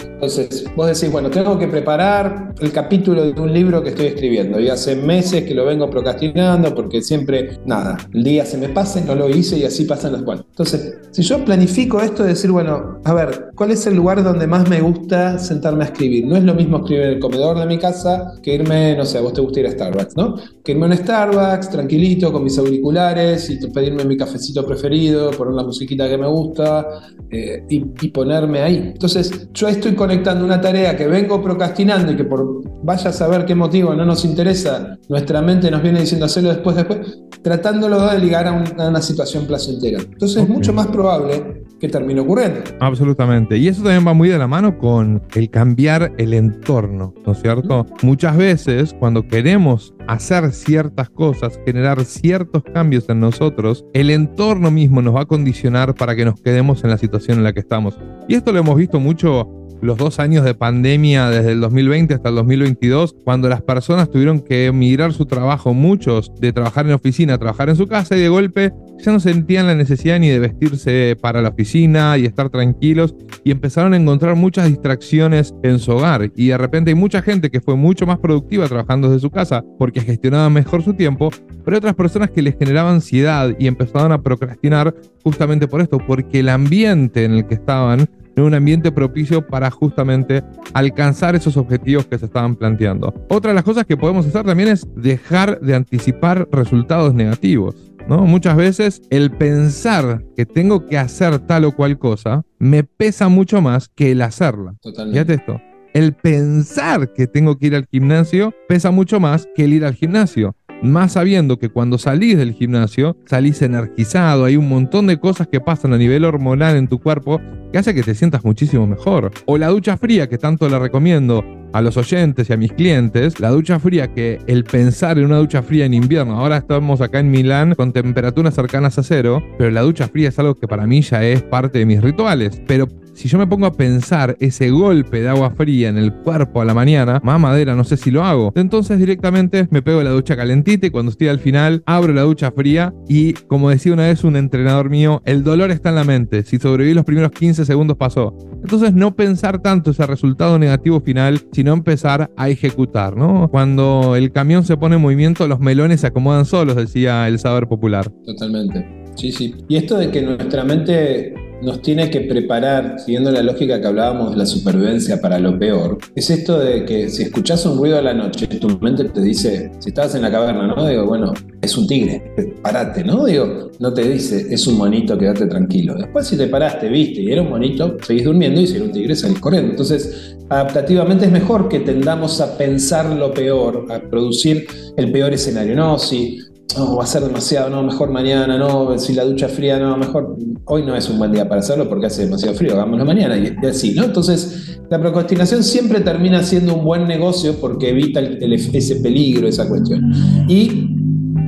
Entonces, 0.03 0.67
vos 0.75 0.87
decís, 0.87 1.11
bueno, 1.11 1.31
tengo 1.31 1.59
que 1.59 1.69
preparar 1.69 2.55
el 2.61 2.73
capítulo 2.73 3.25
de 3.25 3.41
un 3.41 3.53
libro 3.53 3.83
que 3.83 3.91
estoy 3.91 4.07
escribiendo 4.07 4.59
y 4.61 4.69
hace 4.69 4.97
meses 4.97 5.45
que 5.45 5.55
lo 5.55 5.65
vengo 5.65 5.89
procrastinando 5.89 6.75
porque 6.75 7.03
siempre, 7.03 7.59
nada, 7.65 7.97
el 8.13 8.25
día 8.25 8.45
se 8.45 8.59
me 8.59 8.69
pasa 8.69 8.99
no 9.07 9.15
lo 9.15 9.29
hice 9.29 9.59
y 9.59 9.65
así 9.65 9.85
pasan 9.85 10.13
las 10.13 10.23
cuantas. 10.23 10.47
Entonces, 10.51 10.99
si 11.11 11.23
yo 11.23 11.45
planifico 11.45 12.01
esto 12.01 12.23
de 12.23 12.31
decir, 12.31 12.51
bueno, 12.51 13.01
a 13.05 13.15
ver, 13.15 13.51
¿cuál 13.55 13.71
es 13.71 13.87
el 13.87 13.95
lugar 13.97 14.23
donde 14.23 14.47
más 14.47 14.69
me 14.69 14.81
gusta 14.81 14.98
sentarme 15.39 15.85
a 15.85 15.87
escribir? 15.89 16.27
No 16.27 16.37
es 16.37 16.45
lo 16.45 16.55
mismo 16.55 16.79
escribir 16.79 17.05
en 17.05 17.13
el 17.15 17.19
comedor 17.19 17.59
de 17.59 17.67
mi 17.67 17.79
casa 17.79 18.33
que 18.43 18.55
irme, 18.55 18.97
no 18.97 19.05
sé, 19.05 19.19
a 19.19 19.21
vos 19.21 19.33
te 19.33 19.41
gusta 19.41 19.61
ir 19.61 19.67
a 19.67 19.71
Starbucks, 19.71 20.17
¿no? 20.17 20.35
Que 20.65 20.73
irme 20.73 20.87
a 20.87 20.89
un 20.89 20.97
Starbucks 20.97 21.71
tranquilito 21.71 22.33
con 22.33 22.45
mis 22.45 22.59
auriculares 22.59 23.51
y 23.51 23.59
pedirme 23.69 24.05
mi 24.05 24.17
cafecito 24.17 24.67
preferido, 24.67 25.31
poner 25.31 25.55
la 25.55 25.65
musiquita 25.65 26.09
que 26.09 26.19
me 26.19 26.27
gusta 26.27 26.87
eh, 27.31 27.65
y, 27.69 28.09
ponerme 28.09 28.61
ahí. 28.61 28.93
Entonces, 28.93 29.49
yo 29.53 29.69
estoy 29.69 29.95
conectando 29.95 30.45
una 30.45 30.61
tarea 30.61 30.97
que 30.97 31.07
vengo 31.07 31.43
procrastinando 31.43 32.13
y 32.13 32.17
que 32.17 32.25
por 32.25 32.63
vaya 32.83 33.11
a 33.11 33.13
saber 33.13 33.45
qué 33.45 33.55
motivo 33.55 33.95
no 33.95 34.05
nos 34.05 34.25
interesa, 34.25 34.99
nuestra 35.09 35.43
mente 35.43 35.71
nos 35.71 35.83
viene 35.83 36.01
diciendo 36.01 36.27
hacerlo 36.27 36.51
después, 36.51 36.77
después, 36.77 37.01
tratándolo 37.43 38.07
de 38.07 38.19
ligar 38.19 38.47
a, 38.47 38.89
una 38.89 39.03
situación 39.03 39.47
placentera. 39.47 40.01
Entonces, 40.01 40.43
es 40.43 40.49
mucho 40.49 40.73
más 40.73 40.87
probable 40.87 41.67
que 41.79 41.89
termine 41.89 42.21
ocurriendo. 42.21 42.61
Absolutamente. 42.81 43.57
Y 43.57 43.69
eso 43.69 43.83
también 43.83 44.07
va 44.07 44.15
muy 44.15 44.29
de 44.29 44.39
la 44.39 44.47
mano 44.47 44.79
con 44.79 45.23
el 45.35 45.51
cambiar 45.51 46.13
el 46.19 46.35
entorno, 46.35 47.15
¿no 47.25 47.33
es 47.33 47.41
cierto? 47.41 47.87
Muchas 48.03 48.37
veces, 48.37 48.95
cuando 48.99 49.27
queremos 49.27 49.95
hacer 50.07 50.53
ciertas 50.53 51.11
cosas, 51.11 51.61
generar 51.65 52.05
ciertos 52.05 52.63
cambios 52.63 53.09
en 53.09 53.21
nosotros, 53.21 53.85
el 53.93 54.11
entorno 54.11 54.71
mismo 54.71 55.03
nos 55.03 55.15
va 55.15 55.23
a 55.23 55.27
condicionar 55.27 55.95
para 55.95 56.17
que 56.17 56.25
nos 56.25 56.41
quedemos 56.41 56.83
en 56.85 56.91
la 56.91 56.99
situación 56.99 57.39
en 57.39 57.45
la 57.45 57.53
que 57.53 57.61
estamos. 57.61 57.99
Y 58.29 58.35
esto 58.35 58.53
lo 58.53 58.59
hemos 58.59 58.77
visto 58.77 59.01
mucho 59.01 59.58
los 59.81 59.97
dos 59.97 60.19
años 60.19 60.45
de 60.45 60.55
pandemia 60.55 61.31
desde 61.31 61.53
el 61.53 61.61
2020 61.61 62.15
hasta 62.15 62.29
el 62.29 62.35
2022, 62.37 63.15
cuando 63.25 63.49
las 63.49 63.63
personas 63.63 64.11
tuvieron 64.11 64.41
que 64.41 64.71
migrar 64.73 65.13
su 65.13 65.27
trabajo, 65.27 65.75
muchos 65.75 66.33
de 66.41 66.53
trabajar 66.53 66.87
en 66.87 66.93
oficina 66.93 67.35
a 67.35 67.39
trabajar 67.39 67.69
en 67.69 67.77
su 67.77 67.87
casa 67.87 68.17
y 68.17 68.21
de 68.21 68.29
golpe 68.29 68.73
ya 68.99 69.13
no 69.13 69.21
sentían 69.21 69.67
la 69.67 69.75
necesidad 69.75 70.19
ni 70.19 70.29
de 70.29 70.39
vestirse 70.41 71.17
para 71.21 71.41
la 71.41 71.51
oficina 71.51 72.19
y 72.19 72.25
estar 72.25 72.51
tranquilos 72.51 73.15
y 73.45 73.51
empezaron 73.51 73.95
a 73.95 73.97
encontrar 73.97 74.35
muchas 74.35 74.69
distracciones 74.69 75.55
en 75.63 75.79
su 75.79 75.93
hogar. 75.93 76.33
Y 76.35 76.49
de 76.49 76.59
repente 76.59 76.91
hay 76.91 76.97
mucha 76.97 77.23
gente 77.23 77.51
que 77.51 77.61
fue 77.61 77.77
mucho 77.77 78.07
más 78.07 78.19
productiva 78.19 78.67
trabajando 78.67 79.09
desde 79.09 79.21
su 79.21 79.31
casa 79.31 79.65
porque 79.79 80.01
gestionaba 80.01 80.51
mejor 80.51 80.83
su 80.83 80.95
tiempo, 80.95 81.31
pero 81.65 81.77
hay 81.77 81.79
otras 81.79 81.95
personas 81.95 82.31
que 82.31 82.43
les 82.43 82.57
generaba 82.59 82.91
ansiedad 82.91 83.55
y 83.59 83.67
empezaron 83.67 84.13
a 84.13 84.23
procrastinar 84.23 84.95
justamente 85.23 85.69
por 85.69 85.81
esto, 85.81 85.99
porque 85.99 86.41
el 86.41 86.49
ambiente 86.49 87.25
en 87.25 87.33
el 87.33 87.47
que 87.47 87.55
estaban 87.55 88.09
en 88.39 88.45
un 88.45 88.55
ambiente 88.55 88.93
propicio 88.93 89.47
para 89.47 89.71
justamente 89.71 90.45
alcanzar 90.73 91.35
esos 91.35 91.57
objetivos 91.57 92.07
que 92.07 92.19
se 92.19 92.27
estaban 92.27 92.55
planteando. 92.55 93.13
Otra 93.29 93.51
de 93.51 93.55
las 93.57 93.65
cosas 93.65 93.85
que 93.85 93.97
podemos 93.97 94.27
hacer 94.27 94.45
también 94.45 94.69
es 94.69 94.87
dejar 94.95 95.61
de 95.61 95.75
anticipar 95.75 96.49
resultados 96.53 97.15
negativos. 97.15 97.75
¿no? 98.09 98.25
Muchas 98.27 98.57
veces 98.57 99.03
el 99.11 99.31
pensar 99.31 100.25
que 100.37 100.47
tengo 100.47 100.87
que 100.87 100.99
hacer 100.99 101.41
tal 101.41 101.65
o 101.65 101.73
cual 101.73 101.99
cosa 101.99 102.43
me 102.59 102.85
pesa 102.85 103.29
mucho 103.29 103.61
más 103.61 103.89
que 103.89 104.13
el 104.13 104.23
hacerla. 104.23 104.75
Totalmente. 104.81 105.19
Fíjate 105.19 105.35
esto. 105.35 105.61
El 105.93 106.13
pensar 106.13 107.13
que 107.13 107.27
tengo 107.27 107.59
que 107.59 107.67
ir 107.67 107.75
al 107.75 107.87
gimnasio 107.91 108.55
pesa 108.69 108.91
mucho 108.91 109.19
más 109.19 109.49
que 109.57 109.65
el 109.65 109.73
ir 109.73 109.85
al 109.85 109.95
gimnasio. 109.95 110.55
Más 110.83 111.13
sabiendo 111.13 111.59
que 111.59 111.71
cuando 111.71 111.99
salís 111.99 112.39
del 112.39 112.53
gimnasio, 112.53 113.17
salís 113.27 113.63
energizado, 113.63 114.45
hay 114.45 114.57
un 114.57 114.69
montón 114.69 115.09
de 115.09 115.19
cosas 115.19 115.49
que 115.49 115.61
pasan 115.61 115.93
a 115.93 115.99
nivel 115.99 116.25
hormonal 116.25 116.77
en 116.77 116.87
tu 116.87 117.01
cuerpo 117.01 117.41
que 117.73 117.79
hace 117.79 117.95
que 117.95 118.03
te 118.03 118.15
sientas 118.15 118.45
muchísimo 118.45 118.87
mejor. 118.87 119.33
O 119.47 119.59
la 119.59 119.69
ducha 119.69 119.97
fría, 119.97 120.29
que 120.29 120.39
tanto 120.39 120.69
le 120.69 120.79
recomiendo 120.79 121.45
a 121.73 121.83
los 121.83 121.97
oyentes 121.97 122.49
y 122.49 122.53
a 122.53 122.57
mis 122.57 122.73
clientes, 122.73 123.41
la 123.41 123.51
ducha 123.51 123.79
fría, 123.79 124.15
que 124.15 124.39
el 124.47 124.65
pensar 124.65 125.19
en 125.19 125.27
una 125.27 125.39
ducha 125.39 125.63
fría 125.63 125.85
en 125.85 125.95
invierno, 125.95 126.39
ahora 126.39 126.59
estamos 126.59 127.01
acá 127.01 127.19
en 127.19 127.31
Milán 127.31 127.75
con 127.75 127.93
temperaturas 127.93 128.55
cercanas 128.55 128.99
a 128.99 129.03
cero, 129.03 129.43
pero 129.59 129.71
la 129.71 129.83
ducha 129.83 130.09
fría 130.09 130.29
es 130.29 130.39
algo 130.39 130.55
que 130.55 130.69
para 130.69 130.87
mí 130.87 131.03
ya 131.03 131.25
es 131.25 131.43
parte 131.43 131.81
de 131.81 131.87
mis 131.87 132.01
rituales. 132.01 132.63
Pero 132.67 132.87
si 133.19 133.27
yo 133.27 133.37
me 133.37 133.49
pongo 133.49 133.67
a 133.67 133.73
pensar 133.73 134.37
ese 134.39 134.71
golpe 134.71 135.21
de 135.21 135.29
agua 135.29 135.51
fría 135.51 135.89
en 135.89 135.99
el 135.99 136.15
cuerpo 136.15 136.61
a 136.61 136.65
la 136.65 136.73
mañana, 136.73 137.21
más 137.25 137.41
madera, 137.41 137.75
no 137.75 137.83
sé 137.83 137.97
si 137.97 138.13
lo 138.13 138.23
hago. 138.23 138.53
Entonces 138.55 138.97
directamente 138.97 139.67
me 139.73 139.83
pego 139.83 140.05
la 140.05 140.11
ducha 140.11 140.37
calentita 140.37 140.87
y 140.87 140.91
cuando 140.91 141.11
estoy 141.11 141.27
al 141.27 141.41
final 141.41 141.83
abro 141.85 142.13
la 142.13 142.23
ducha 142.23 142.53
fría 142.53 142.95
y 143.09 143.33
como 143.33 143.71
decía 143.71 143.93
una 143.93 144.07
vez 144.07 144.23
un 144.23 144.37
entrenador 144.37 144.89
mío, 144.89 145.21
el 145.25 145.43
dolor 145.43 145.73
está 145.73 145.89
en 145.89 145.97
la 145.97 146.05
mente. 146.05 146.45
Si 146.45 146.59
sobreviví 146.61 146.95
los 146.95 147.05
primeros 147.05 147.33
15 147.33 147.65
segundos 147.65 147.97
pasó. 147.97 148.39
Entonces 148.63 148.95
no 148.95 149.17
pensar 149.17 149.61
tanto 149.63 149.91
ese 149.91 150.07
resultado 150.07 150.57
negativo 150.57 151.01
final, 151.01 151.41
sino 151.51 151.73
empezar 151.73 152.31
a 152.37 152.49
ejecutar, 152.49 153.17
¿no? 153.17 153.49
Cuando 153.51 154.15
el 154.15 154.31
camión 154.31 154.63
se 154.63 154.77
pone 154.77 154.95
en 154.95 155.03
movimiento, 155.03 155.49
los 155.49 155.59
melones 155.59 156.03
se 156.03 156.07
acomodan 156.07 156.45
solos, 156.45 156.77
decía 156.77 157.27
el 157.27 157.41
saber 157.41 157.67
popular. 157.67 158.09
Totalmente. 158.25 158.87
Sí, 159.17 159.33
sí. 159.33 159.57
Y 159.67 159.75
esto 159.75 159.99
de 159.99 160.13
que 160.13 160.23
nuestra 160.23 160.63
mente 160.63 161.48
nos 161.63 161.83
tiene 161.83 162.11
que 162.11 162.21
preparar, 162.23 162.99
siguiendo 162.99 163.31
la 163.31 163.43
lógica 163.43 163.81
que 163.81 163.87
hablábamos 163.87 164.33
de 164.33 164.37
la 164.37 164.47
supervivencia 164.47 165.21
para 165.21 165.39
lo 165.39 165.59
peor, 165.59 165.99
es 166.15 166.31
esto 166.31 166.59
de 166.59 166.85
que 166.85 167.09
si 167.09 167.25
escuchas 167.25 167.65
un 167.67 167.79
ruido 167.79 167.99
a 167.99 168.03
la 168.03 168.15
noche, 168.15 168.47
tu 168.47 168.79
mente 168.81 169.05
te 169.05 169.21
dice, 169.21 169.71
si 169.79 169.89
estabas 169.89 170.15
en 170.15 170.23
la 170.23 170.31
caverna, 170.31 170.67
¿no? 170.67 170.87
Digo, 170.87 171.07
bueno, 171.07 171.33
es 171.61 171.77
un 171.77 171.87
tigre, 171.87 172.23
parate, 172.63 173.03
¿no? 173.05 173.25
Digo, 173.25 173.71
no 173.79 173.93
te 173.93 174.09
dice, 174.09 174.47
es 174.51 174.67
un 174.67 174.79
monito, 174.79 175.19
quédate 175.19 175.47
tranquilo. 175.47 175.95
Después 175.95 176.27
si 176.27 176.37
te 176.37 176.47
paraste, 176.47 176.89
viste, 176.89 177.23
y 177.23 177.33
era 177.33 177.43
un 177.43 177.51
monito, 177.51 177.97
seguís 178.03 178.25
durmiendo 178.25 178.61
y 178.61 178.67
si 178.67 178.77
era 178.77 178.85
un 178.85 178.93
tigre, 178.93 179.17
salís 179.17 179.41
corriendo. 179.41 179.71
Entonces, 179.71 180.37
adaptativamente 180.49 181.27
es 181.27 181.33
mejor 181.33 181.69
que 181.69 181.81
tendamos 181.81 182.41
a 182.41 182.57
pensar 182.57 183.07
lo 183.07 183.33
peor, 183.33 183.87
a 183.91 184.01
producir 184.01 184.67
el 184.97 185.13
peor 185.13 185.33
escenario. 185.33 185.75
No, 185.75 185.99
si 185.99 186.39
no, 186.77 186.97
va 186.97 187.05
a 187.05 187.07
ser 187.07 187.23
demasiado, 187.23 187.71
no, 187.71 187.83
mejor 187.83 188.11
mañana, 188.11 188.59
no, 188.59 188.99
si 188.99 189.15
la 189.15 189.25
ducha 189.25 189.49
fría, 189.49 189.79
no, 189.79 189.97
mejor 189.97 190.37
hoy 190.67 190.85
no 190.85 190.95
es 190.95 191.09
un 191.09 191.19
buen 191.19 191.33
día 191.33 191.49
para 191.49 191.61
hacerlo 191.61 191.89
porque 191.89 192.07
hace 192.07 192.25
demasiado 192.25 192.55
frío, 192.55 192.75
hagámoslo 192.75 193.05
mañana 193.05 193.37
y, 193.39 193.55
así, 193.67 193.95
¿no? 193.95 194.05
Entonces, 194.05 194.79
la 194.91 195.01
procrastinación 195.01 195.65
siempre 195.65 196.01
termina 196.01 196.43
siendo 196.43 196.75
un 196.75 196.85
buen 196.85 197.07
negocio 197.07 197.55
porque 197.61 197.91
evita 197.91 198.21
ese 198.21 198.97
peligro, 198.97 199.49
esa 199.49 199.69
cuestión. 199.69 200.13
Y 200.49 200.98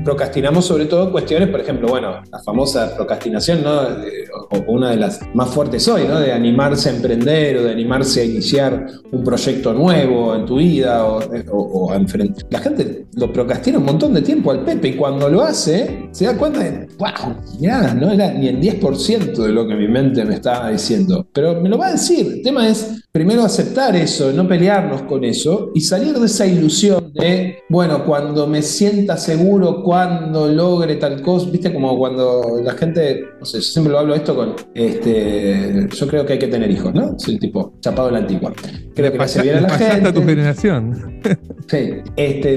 procrastinamos 0.05 0.65
sobre 0.65 0.87
todo 0.87 1.11
cuestiones, 1.13 1.49
por 1.49 1.61
ejemplo, 1.61 1.89
bueno, 1.89 2.23
la 2.31 2.39
famosa 2.41 2.95
procrastinación, 2.97 3.63
¿no? 3.63 3.81
o 4.51 4.73
una 4.73 4.91
de 4.91 4.97
las 4.97 5.21
más 5.35 5.51
fuertes 5.51 5.87
hoy, 5.89 6.03
¿no? 6.09 6.19
De 6.19 6.33
animarse 6.33 6.89
a 6.89 6.95
emprender 6.95 7.59
o 7.59 7.63
de 7.65 7.71
animarse 7.71 8.21
a 8.21 8.25
iniciar 8.25 8.87
un 9.13 9.23
proyecto 9.23 9.73
nuevo 9.73 10.35
en 10.35 10.47
tu 10.47 10.57
vida 10.57 11.05
o, 11.07 11.93
a 11.93 11.97
enfrentar. 11.97 12.47
La 12.51 12.59
gente 12.61 13.07
lo 13.15 13.33
procrastina 13.33 13.79
un 13.79 13.85
montón 13.85 14.15
de 14.15 14.23
tiempo 14.23 14.51
al 14.51 14.65
Pepe 14.65 14.89
y 14.89 14.97
cuando 14.97 15.29
lo 15.29 15.43
hace 15.43 16.09
se 16.11 16.25
da 16.25 16.37
cuenta 16.37 16.61
de, 16.61 16.89
wow, 16.99 17.37
ya, 17.61 17.95
no 17.95 18.11
era 18.11 18.33
ni 18.33 18.49
el 18.49 18.61
10% 18.61 19.33
de 19.33 19.53
lo 19.53 19.67
que 19.67 19.75
mi 19.75 19.89
mente 19.89 20.25
me 20.25 20.35
estaba 20.35 20.71
diciendo, 20.71 21.27
pero 21.33 21.61
me 21.61 21.69
lo 21.69 21.79
va 21.79 21.89
a 21.89 21.93
decir. 21.93 22.27
El 22.27 22.43
tema 22.43 22.69
es 22.69 23.05
primero 23.13 23.43
aceptar 23.43 23.95
eso, 23.97 24.33
no 24.33 24.47
pelearnos 24.47 25.03
con 25.03 25.25
eso 25.25 25.71
y 25.75 25.81
salir 25.81 26.19
de 26.19 26.27
esa 26.27 26.47
ilusión 26.47 27.00
de, 27.13 27.59
bueno, 27.69 28.05
cuando 28.05 28.47
me 28.47 28.63
sienta 28.63 29.17
seguro, 29.17 29.83
cuando 29.83 30.49
logre 30.49 30.97
tal 30.97 31.23
cosa, 31.23 31.51
viste, 31.51 31.73
como 31.73 31.97
cuando 31.99 32.61
la 32.63 32.73
gente, 32.73 33.25
no 33.39 33.45
sé, 33.45 33.59
yo 33.59 33.63
siempre 33.63 33.93
lo 33.93 33.99
hablo 33.99 34.15
esto 34.15 34.35
con, 34.35 34.55
este, 34.75 35.89
yo 35.89 36.07
creo 36.07 36.27
que 36.27 36.35
hay 36.35 36.39
que 36.39 36.49
tener 36.49 36.71
hijos, 36.71 36.95
¿no? 36.95 37.19
Soy 37.19 37.39
tipo 37.39 37.75
chapado 37.81 38.09
de 38.09 38.13
la 38.13 38.19
antigua. 38.19 38.53
Creo 38.95 39.13
que 39.13 39.19
pasa, 39.19 39.43
bien 39.43 39.57
a 39.57 39.61
la 39.63 39.71
gente. 39.71 40.09
a 40.09 40.13
tu 40.13 40.23
generación. 40.23 41.21
Sí, 41.69 41.91
este, 42.17 42.57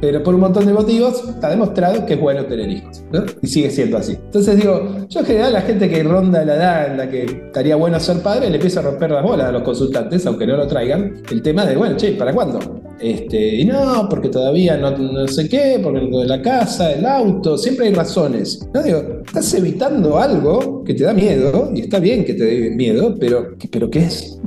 pero 0.00 0.22
por 0.22 0.34
un 0.34 0.40
montón 0.40 0.64
de 0.64 0.72
motivos 0.72 1.22
está 1.28 1.50
demostrado 1.50 2.06
que 2.06 2.14
es 2.14 2.20
bueno 2.20 2.44
tener 2.46 2.70
hijos, 2.70 3.04
¿no? 3.12 3.24
Y 3.42 3.46
sigue 3.46 3.70
siendo 3.70 3.98
así. 3.98 4.12
Entonces 4.12 4.56
digo, 4.56 5.06
yo 5.08 5.20
en 5.20 5.26
general 5.26 5.52
la 5.52 5.62
gente 5.62 5.88
que 5.88 6.02
ronda 6.02 6.44
la 6.44 6.54
edad 6.54 6.90
en 6.90 6.96
la 6.96 7.10
que 7.10 7.24
estaría 7.24 7.76
bueno 7.76 8.00
ser 8.00 8.18
padre, 8.22 8.48
le 8.48 8.56
empieza 8.56 8.80
a 8.80 8.84
romper 8.84 9.10
las 9.10 9.22
bolas 9.22 9.48
a 9.48 9.52
los 9.52 9.62
consultantes, 9.62 10.24
aunque 10.26 10.46
no 10.46 10.56
lo 10.56 10.66
traigan, 10.66 11.22
el 11.30 11.42
tema 11.42 11.66
de, 11.66 11.76
bueno, 11.76 11.96
che, 11.96 12.12
¿para 12.12 12.32
cuándo? 12.32 12.79
Este, 13.00 13.56
y 13.56 13.64
no, 13.64 14.06
porque 14.10 14.28
todavía 14.28 14.76
no, 14.76 14.90
no 14.90 15.26
sé 15.26 15.48
qué, 15.48 15.80
porque 15.82 16.00
lo 16.00 16.20
de 16.20 16.26
la 16.26 16.42
casa, 16.42 16.92
el 16.92 17.06
auto, 17.06 17.56
siempre 17.56 17.86
hay 17.86 17.94
razones. 17.94 18.68
No 18.74 18.82
digo, 18.82 19.22
estás 19.24 19.54
evitando 19.54 20.18
algo 20.18 20.84
que 20.84 20.94
te 20.94 21.04
da 21.04 21.14
miedo, 21.14 21.70
y 21.74 21.80
está 21.80 21.98
bien 21.98 22.24
que 22.24 22.34
te 22.34 22.44
dé 22.44 22.70
miedo, 22.70 23.16
pero, 23.18 23.56
pero 23.70 23.90
¿qué 23.90 24.00
es? 24.00 24.38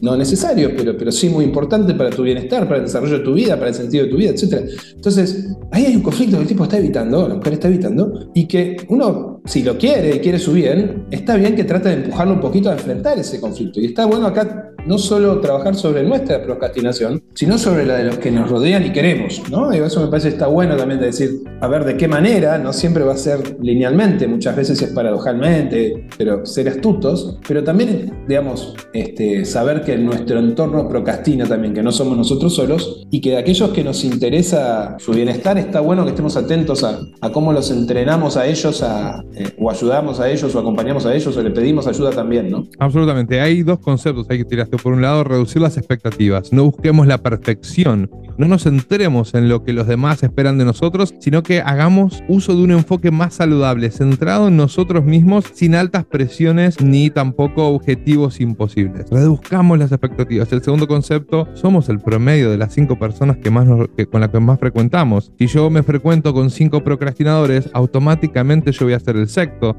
no 0.00 0.16
necesario, 0.16 0.70
pero, 0.76 0.96
pero 0.96 1.10
sí 1.10 1.28
muy 1.28 1.44
importante 1.44 1.94
para 1.94 2.10
tu 2.10 2.22
bienestar, 2.22 2.64
para 2.64 2.78
el 2.78 2.84
desarrollo 2.84 3.18
de 3.18 3.24
tu 3.24 3.34
vida, 3.34 3.56
para 3.56 3.68
el 3.68 3.74
sentido 3.74 4.04
de 4.04 4.10
tu 4.10 4.16
vida, 4.16 4.30
etc. 4.30 4.68
Entonces, 4.94 5.48
ahí 5.70 5.86
hay 5.86 5.96
un 5.96 6.02
conflicto 6.02 6.36
que 6.36 6.42
el 6.42 6.48
tipo 6.48 6.64
está 6.64 6.78
evitando, 6.78 7.26
la 7.28 7.34
mujer 7.36 7.54
está 7.54 7.68
evitando, 7.68 8.30
y 8.34 8.46
que 8.46 8.76
uno, 8.88 9.33
si 9.44 9.62
lo 9.62 9.76
quiere 9.76 10.16
y 10.16 10.20
quiere 10.20 10.38
su 10.38 10.52
bien, 10.52 11.06
está 11.10 11.36
bien 11.36 11.54
que 11.54 11.64
trate 11.64 11.90
de 11.90 11.96
empujarlo 11.96 12.34
un 12.34 12.40
poquito 12.40 12.70
a 12.70 12.72
enfrentar 12.72 13.18
ese 13.18 13.40
conflicto. 13.40 13.80
Y 13.80 13.86
está 13.86 14.06
bueno 14.06 14.26
acá 14.26 14.74
no 14.86 14.98
solo 14.98 15.40
trabajar 15.40 15.74
sobre 15.74 16.02
nuestra 16.02 16.42
procrastinación, 16.42 17.22
sino 17.34 17.58
sobre 17.58 17.86
la 17.86 17.96
de 17.96 18.04
los 18.04 18.18
que 18.18 18.30
nos 18.30 18.50
rodean 18.50 18.84
y 18.86 18.92
queremos, 18.92 19.42
¿no? 19.50 19.74
Y 19.74 19.78
eso 19.78 20.00
me 20.00 20.08
parece 20.08 20.28
está 20.28 20.46
bueno 20.46 20.76
también 20.76 21.00
de 21.00 21.06
decir, 21.06 21.42
a 21.60 21.66
ver 21.68 21.84
de 21.84 21.96
qué 21.96 22.08
manera, 22.08 22.58
no 22.58 22.72
siempre 22.72 23.04
va 23.04 23.14
a 23.14 23.16
ser 23.16 23.56
linealmente, 23.60 24.26
muchas 24.26 24.56
veces 24.56 24.80
es 24.82 24.90
paradojalmente, 24.90 26.06
pero 26.18 26.44
ser 26.44 26.68
astutos, 26.68 27.38
pero 27.46 27.64
también, 27.64 28.24
digamos, 28.28 28.74
este, 28.92 29.44
saber 29.44 29.82
que 29.82 29.96
nuestro 29.96 30.38
entorno 30.38 30.88
procrastina 30.88 31.46
también, 31.46 31.74
que 31.74 31.82
no 31.82 31.92
somos 31.92 32.16
nosotros 32.16 32.54
solos, 32.54 33.06
y 33.10 33.20
que 33.20 33.30
de 33.30 33.38
aquellos 33.38 33.70
que 33.70 33.84
nos 33.84 34.04
interesa 34.04 34.96
su 34.98 35.12
bienestar, 35.12 35.58
está 35.58 35.80
bueno 35.80 36.04
que 36.04 36.10
estemos 36.10 36.36
atentos 36.36 36.84
a, 36.84 37.00
cómo 37.32 37.52
los 37.52 37.70
entrenamos 37.70 38.36
a 38.36 38.46
ellos, 38.46 38.82
a, 38.82 39.24
eh, 39.36 39.54
o 39.58 39.70
ayudamos 39.70 40.20
a 40.20 40.30
ellos, 40.30 40.54
o 40.54 40.58
acompañamos 40.58 41.06
a 41.06 41.14
ellos, 41.14 41.36
o 41.36 41.42
le 41.42 41.50
pedimos 41.50 41.86
ayuda 41.86 42.10
también, 42.10 42.50
¿no? 42.50 42.66
Absolutamente. 42.78 43.40
Hay 43.40 43.62
dos 43.62 43.78
conceptos 43.78 44.26
hay 44.28 44.38
que 44.38 44.44
tirar 44.44 44.68
por 44.68 44.92
un 44.92 45.02
lado, 45.02 45.24
reducir 45.24 45.62
las 45.62 45.76
expectativas. 45.76 46.52
No 46.52 46.64
busquemos 46.64 47.06
la 47.06 47.18
perfección. 47.18 48.10
No 48.36 48.48
nos 48.48 48.64
centremos 48.64 49.34
en 49.34 49.48
lo 49.48 49.62
que 49.62 49.72
los 49.72 49.86
demás 49.86 50.22
esperan 50.22 50.58
de 50.58 50.64
nosotros, 50.64 51.14
sino 51.20 51.42
que 51.42 51.60
hagamos 51.60 52.22
uso 52.28 52.54
de 52.54 52.62
un 52.62 52.72
enfoque 52.72 53.10
más 53.10 53.34
saludable, 53.34 53.90
centrado 53.90 54.48
en 54.48 54.56
nosotros 54.56 55.04
mismos, 55.04 55.44
sin 55.52 55.74
altas 55.74 56.04
presiones 56.04 56.80
ni 56.80 57.10
tampoco 57.10 57.68
objetivos 57.68 58.40
imposibles. 58.40 59.06
Reduzcamos 59.10 59.78
las 59.78 59.92
expectativas. 59.92 60.52
El 60.52 60.62
segundo 60.62 60.88
concepto, 60.88 61.48
somos 61.54 61.88
el 61.88 62.00
promedio 62.00 62.50
de 62.50 62.58
las 62.58 62.74
cinco 62.74 62.98
personas 62.98 63.36
que 63.36 63.50
más 63.50 63.68
con 64.10 64.20
las 64.20 64.30
que 64.30 64.40
más 64.40 64.58
frecuentamos. 64.58 65.32
Si 65.38 65.46
yo 65.46 65.70
me 65.70 65.82
frecuento 65.82 66.34
con 66.34 66.50
cinco 66.50 66.82
procrastinadores, 66.82 67.70
automáticamente 67.72 68.72
yo 68.72 68.86
voy 68.86 68.94
a 68.94 69.00
ser 69.00 69.16
el 69.16 69.23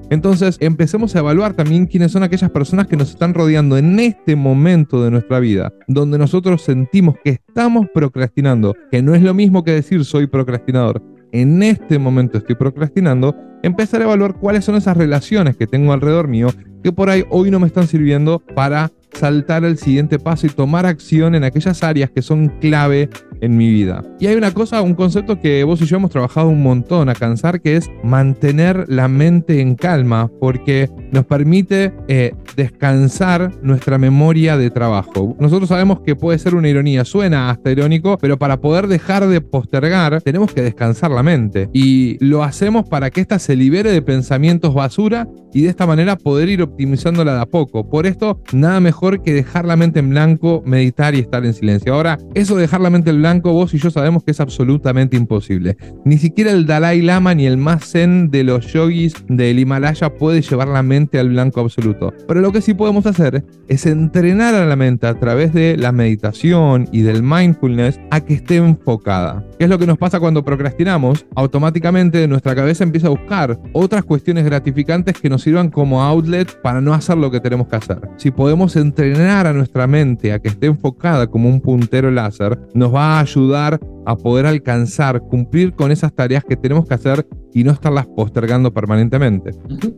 Entonces, 0.09 0.57
empecemos 0.59 1.15
a 1.15 1.19
evaluar 1.19 1.53
también 1.53 1.85
quiénes 1.85 2.11
son 2.11 2.23
aquellas 2.23 2.51
personas 2.51 2.87
que 2.87 2.97
nos 2.97 3.09
están 3.09 3.33
rodeando 3.33 3.77
en 3.77 3.99
este 3.99 4.35
momento 4.35 5.03
de 5.03 5.11
nuestra 5.11 5.39
vida 5.39 5.73
donde 5.87 6.17
nosotros 6.17 6.61
sentimos 6.61 7.15
que 7.23 7.31
estamos 7.31 7.87
procrastinando, 7.93 8.75
que 8.91 9.01
no 9.01 9.15
es 9.15 9.21
lo 9.21 9.33
mismo 9.33 9.63
que 9.63 9.71
decir 9.71 10.03
soy 10.05 10.27
procrastinador, 10.27 11.01
en 11.31 11.61
este 11.63 11.99
momento 11.99 12.37
estoy 12.37 12.55
procrastinando, 12.55 13.35
empezar 13.63 14.01
a 14.01 14.05
evaluar 14.05 14.35
cuáles 14.35 14.65
son 14.65 14.75
esas 14.75 14.95
relaciones 14.95 15.57
que 15.57 15.67
tengo 15.67 15.91
alrededor 15.93 16.27
mío 16.27 16.49
que 16.85 16.91
por 16.91 17.09
ahí 17.09 17.25
hoy 17.31 17.49
no 17.49 17.59
me 17.59 17.65
están 17.65 17.87
sirviendo 17.87 18.39
para 18.53 18.91
saltar 19.11 19.65
al 19.65 19.77
siguiente 19.77 20.19
paso 20.19 20.45
y 20.45 20.51
tomar 20.51 20.85
acción 20.85 21.33
en 21.33 21.43
aquellas 21.43 21.81
áreas 21.81 22.11
que 22.11 22.21
son 22.21 22.49
clave 22.59 23.09
en 23.45 23.57
mi 23.57 23.69
vida. 23.69 24.03
Y 24.19 24.27
hay 24.27 24.35
una 24.35 24.51
cosa, 24.51 24.81
un 24.81 24.95
concepto 24.95 25.39
que 25.39 25.63
vos 25.63 25.81
y 25.81 25.85
yo 25.85 25.97
hemos 25.97 26.11
trabajado 26.11 26.49
un 26.49 26.63
montón 26.63 27.09
a 27.09 27.15
cansar, 27.15 27.61
que 27.61 27.77
es 27.77 27.89
mantener 28.03 28.85
la 28.87 29.07
mente 29.07 29.61
en 29.61 29.75
calma, 29.75 30.29
porque 30.39 30.89
nos 31.11 31.25
permite 31.25 31.93
eh, 32.07 32.33
descansar 32.55 33.51
nuestra 33.61 33.97
memoria 33.97 34.57
de 34.57 34.69
trabajo. 34.69 35.35
Nosotros 35.39 35.69
sabemos 35.69 35.99
que 36.01 36.15
puede 36.15 36.39
ser 36.39 36.55
una 36.55 36.69
ironía, 36.69 37.05
suena 37.05 37.49
hasta 37.49 37.71
irónico, 37.71 38.17
pero 38.19 38.37
para 38.37 38.59
poder 38.59 38.87
dejar 38.87 39.27
de 39.27 39.41
postergar, 39.41 40.21
tenemos 40.21 40.53
que 40.53 40.61
descansar 40.61 41.11
la 41.11 41.23
mente. 41.23 41.69
Y 41.73 42.17
lo 42.25 42.43
hacemos 42.43 42.87
para 42.87 43.09
que 43.09 43.21
ésta 43.21 43.39
se 43.39 43.55
libere 43.55 43.91
de 43.91 44.01
pensamientos 44.01 44.73
basura 44.73 45.27
y 45.53 45.61
de 45.61 45.69
esta 45.69 45.85
manera 45.85 46.17
poder 46.17 46.49
ir 46.49 46.61
optimizándola 46.61 47.35
de 47.35 47.41
a 47.41 47.45
poco. 47.45 47.89
Por 47.89 48.05
esto, 48.05 48.41
nada 48.51 48.79
mejor 48.79 49.21
que 49.21 49.33
dejar 49.33 49.65
la 49.65 49.75
mente 49.75 49.99
en 49.99 50.09
blanco, 50.09 50.61
meditar 50.65 51.15
y 51.15 51.19
estar 51.19 51.45
en 51.45 51.53
silencio. 51.53 51.93
Ahora, 51.93 52.17
eso 52.33 52.55
de 52.55 52.63
dejar 52.63 52.81
la 52.81 52.89
mente 52.89 53.11
en 53.11 53.19
blanco 53.19 53.34
vos 53.41 53.73
y 53.73 53.77
yo 53.77 53.91
sabemos 53.91 54.23
que 54.23 54.31
es 54.31 54.39
absolutamente 54.39 55.17
imposible. 55.17 55.77
Ni 56.03 56.17
siquiera 56.17 56.51
el 56.51 56.65
Dalai 56.65 57.01
Lama 57.01 57.33
ni 57.35 57.45
el 57.45 57.57
más 57.57 57.91
zen 57.91 58.29
de 58.29 58.43
los 58.43 58.71
yogis 58.73 59.15
del 59.27 59.59
Himalaya 59.59 60.13
puede 60.15 60.41
llevar 60.41 60.67
la 60.67 60.83
mente 60.83 61.19
al 61.19 61.29
blanco 61.29 61.61
absoluto. 61.61 62.13
Pero 62.27 62.41
lo 62.41 62.51
que 62.51 62.61
sí 62.61 62.73
podemos 62.73 63.05
hacer 63.05 63.45
es 63.67 63.85
entrenar 63.85 64.55
a 64.55 64.65
la 64.65 64.75
mente 64.75 65.07
a 65.07 65.19
través 65.19 65.53
de 65.53 65.77
la 65.77 65.91
meditación 65.91 66.87
y 66.91 67.01
del 67.01 67.23
mindfulness 67.23 67.99
a 68.11 68.21
que 68.21 68.35
esté 68.35 68.57
enfocada. 68.57 69.43
¿Qué 69.57 69.65
es 69.65 69.69
lo 69.69 69.79
que 69.79 69.87
nos 69.87 69.97
pasa 69.97 70.19
cuando 70.19 70.43
procrastinamos? 70.43 71.25
Automáticamente 71.35 72.27
nuestra 72.27 72.55
cabeza 72.55 72.83
empieza 72.83 73.07
a 73.07 73.11
buscar 73.11 73.59
otras 73.73 74.03
cuestiones 74.03 74.45
gratificantes 74.45 75.19
que 75.19 75.29
nos 75.29 75.41
sirvan 75.41 75.69
como 75.69 76.03
outlet 76.03 76.61
para 76.61 76.81
no 76.81 76.93
hacer 76.93 77.17
lo 77.17 77.31
que 77.31 77.39
tenemos 77.39 77.67
que 77.67 77.75
hacer. 77.75 78.09
Si 78.17 78.31
podemos 78.31 78.75
entrenar 78.75 79.47
a 79.47 79.53
nuestra 79.53 79.87
mente 79.87 80.33
a 80.33 80.39
que 80.39 80.49
esté 80.49 80.67
enfocada 80.67 81.27
como 81.27 81.49
un 81.49 81.61
puntero 81.61 82.11
láser, 82.11 82.59
nos 82.73 82.93
va 82.93 83.14
a 83.14 83.14
ayudar 83.19 83.79
a 84.05 84.15
poder 84.15 84.45
alcanzar, 84.45 85.21
cumplir 85.21 85.73
con 85.73 85.91
esas 85.91 86.13
tareas 86.13 86.43
que 86.43 86.55
tenemos 86.55 86.87
que 86.87 86.93
hacer 86.93 87.27
y 87.53 87.63
no 87.63 87.71
estarlas 87.71 88.05
postergando 88.07 88.73
permanentemente. 88.73 89.51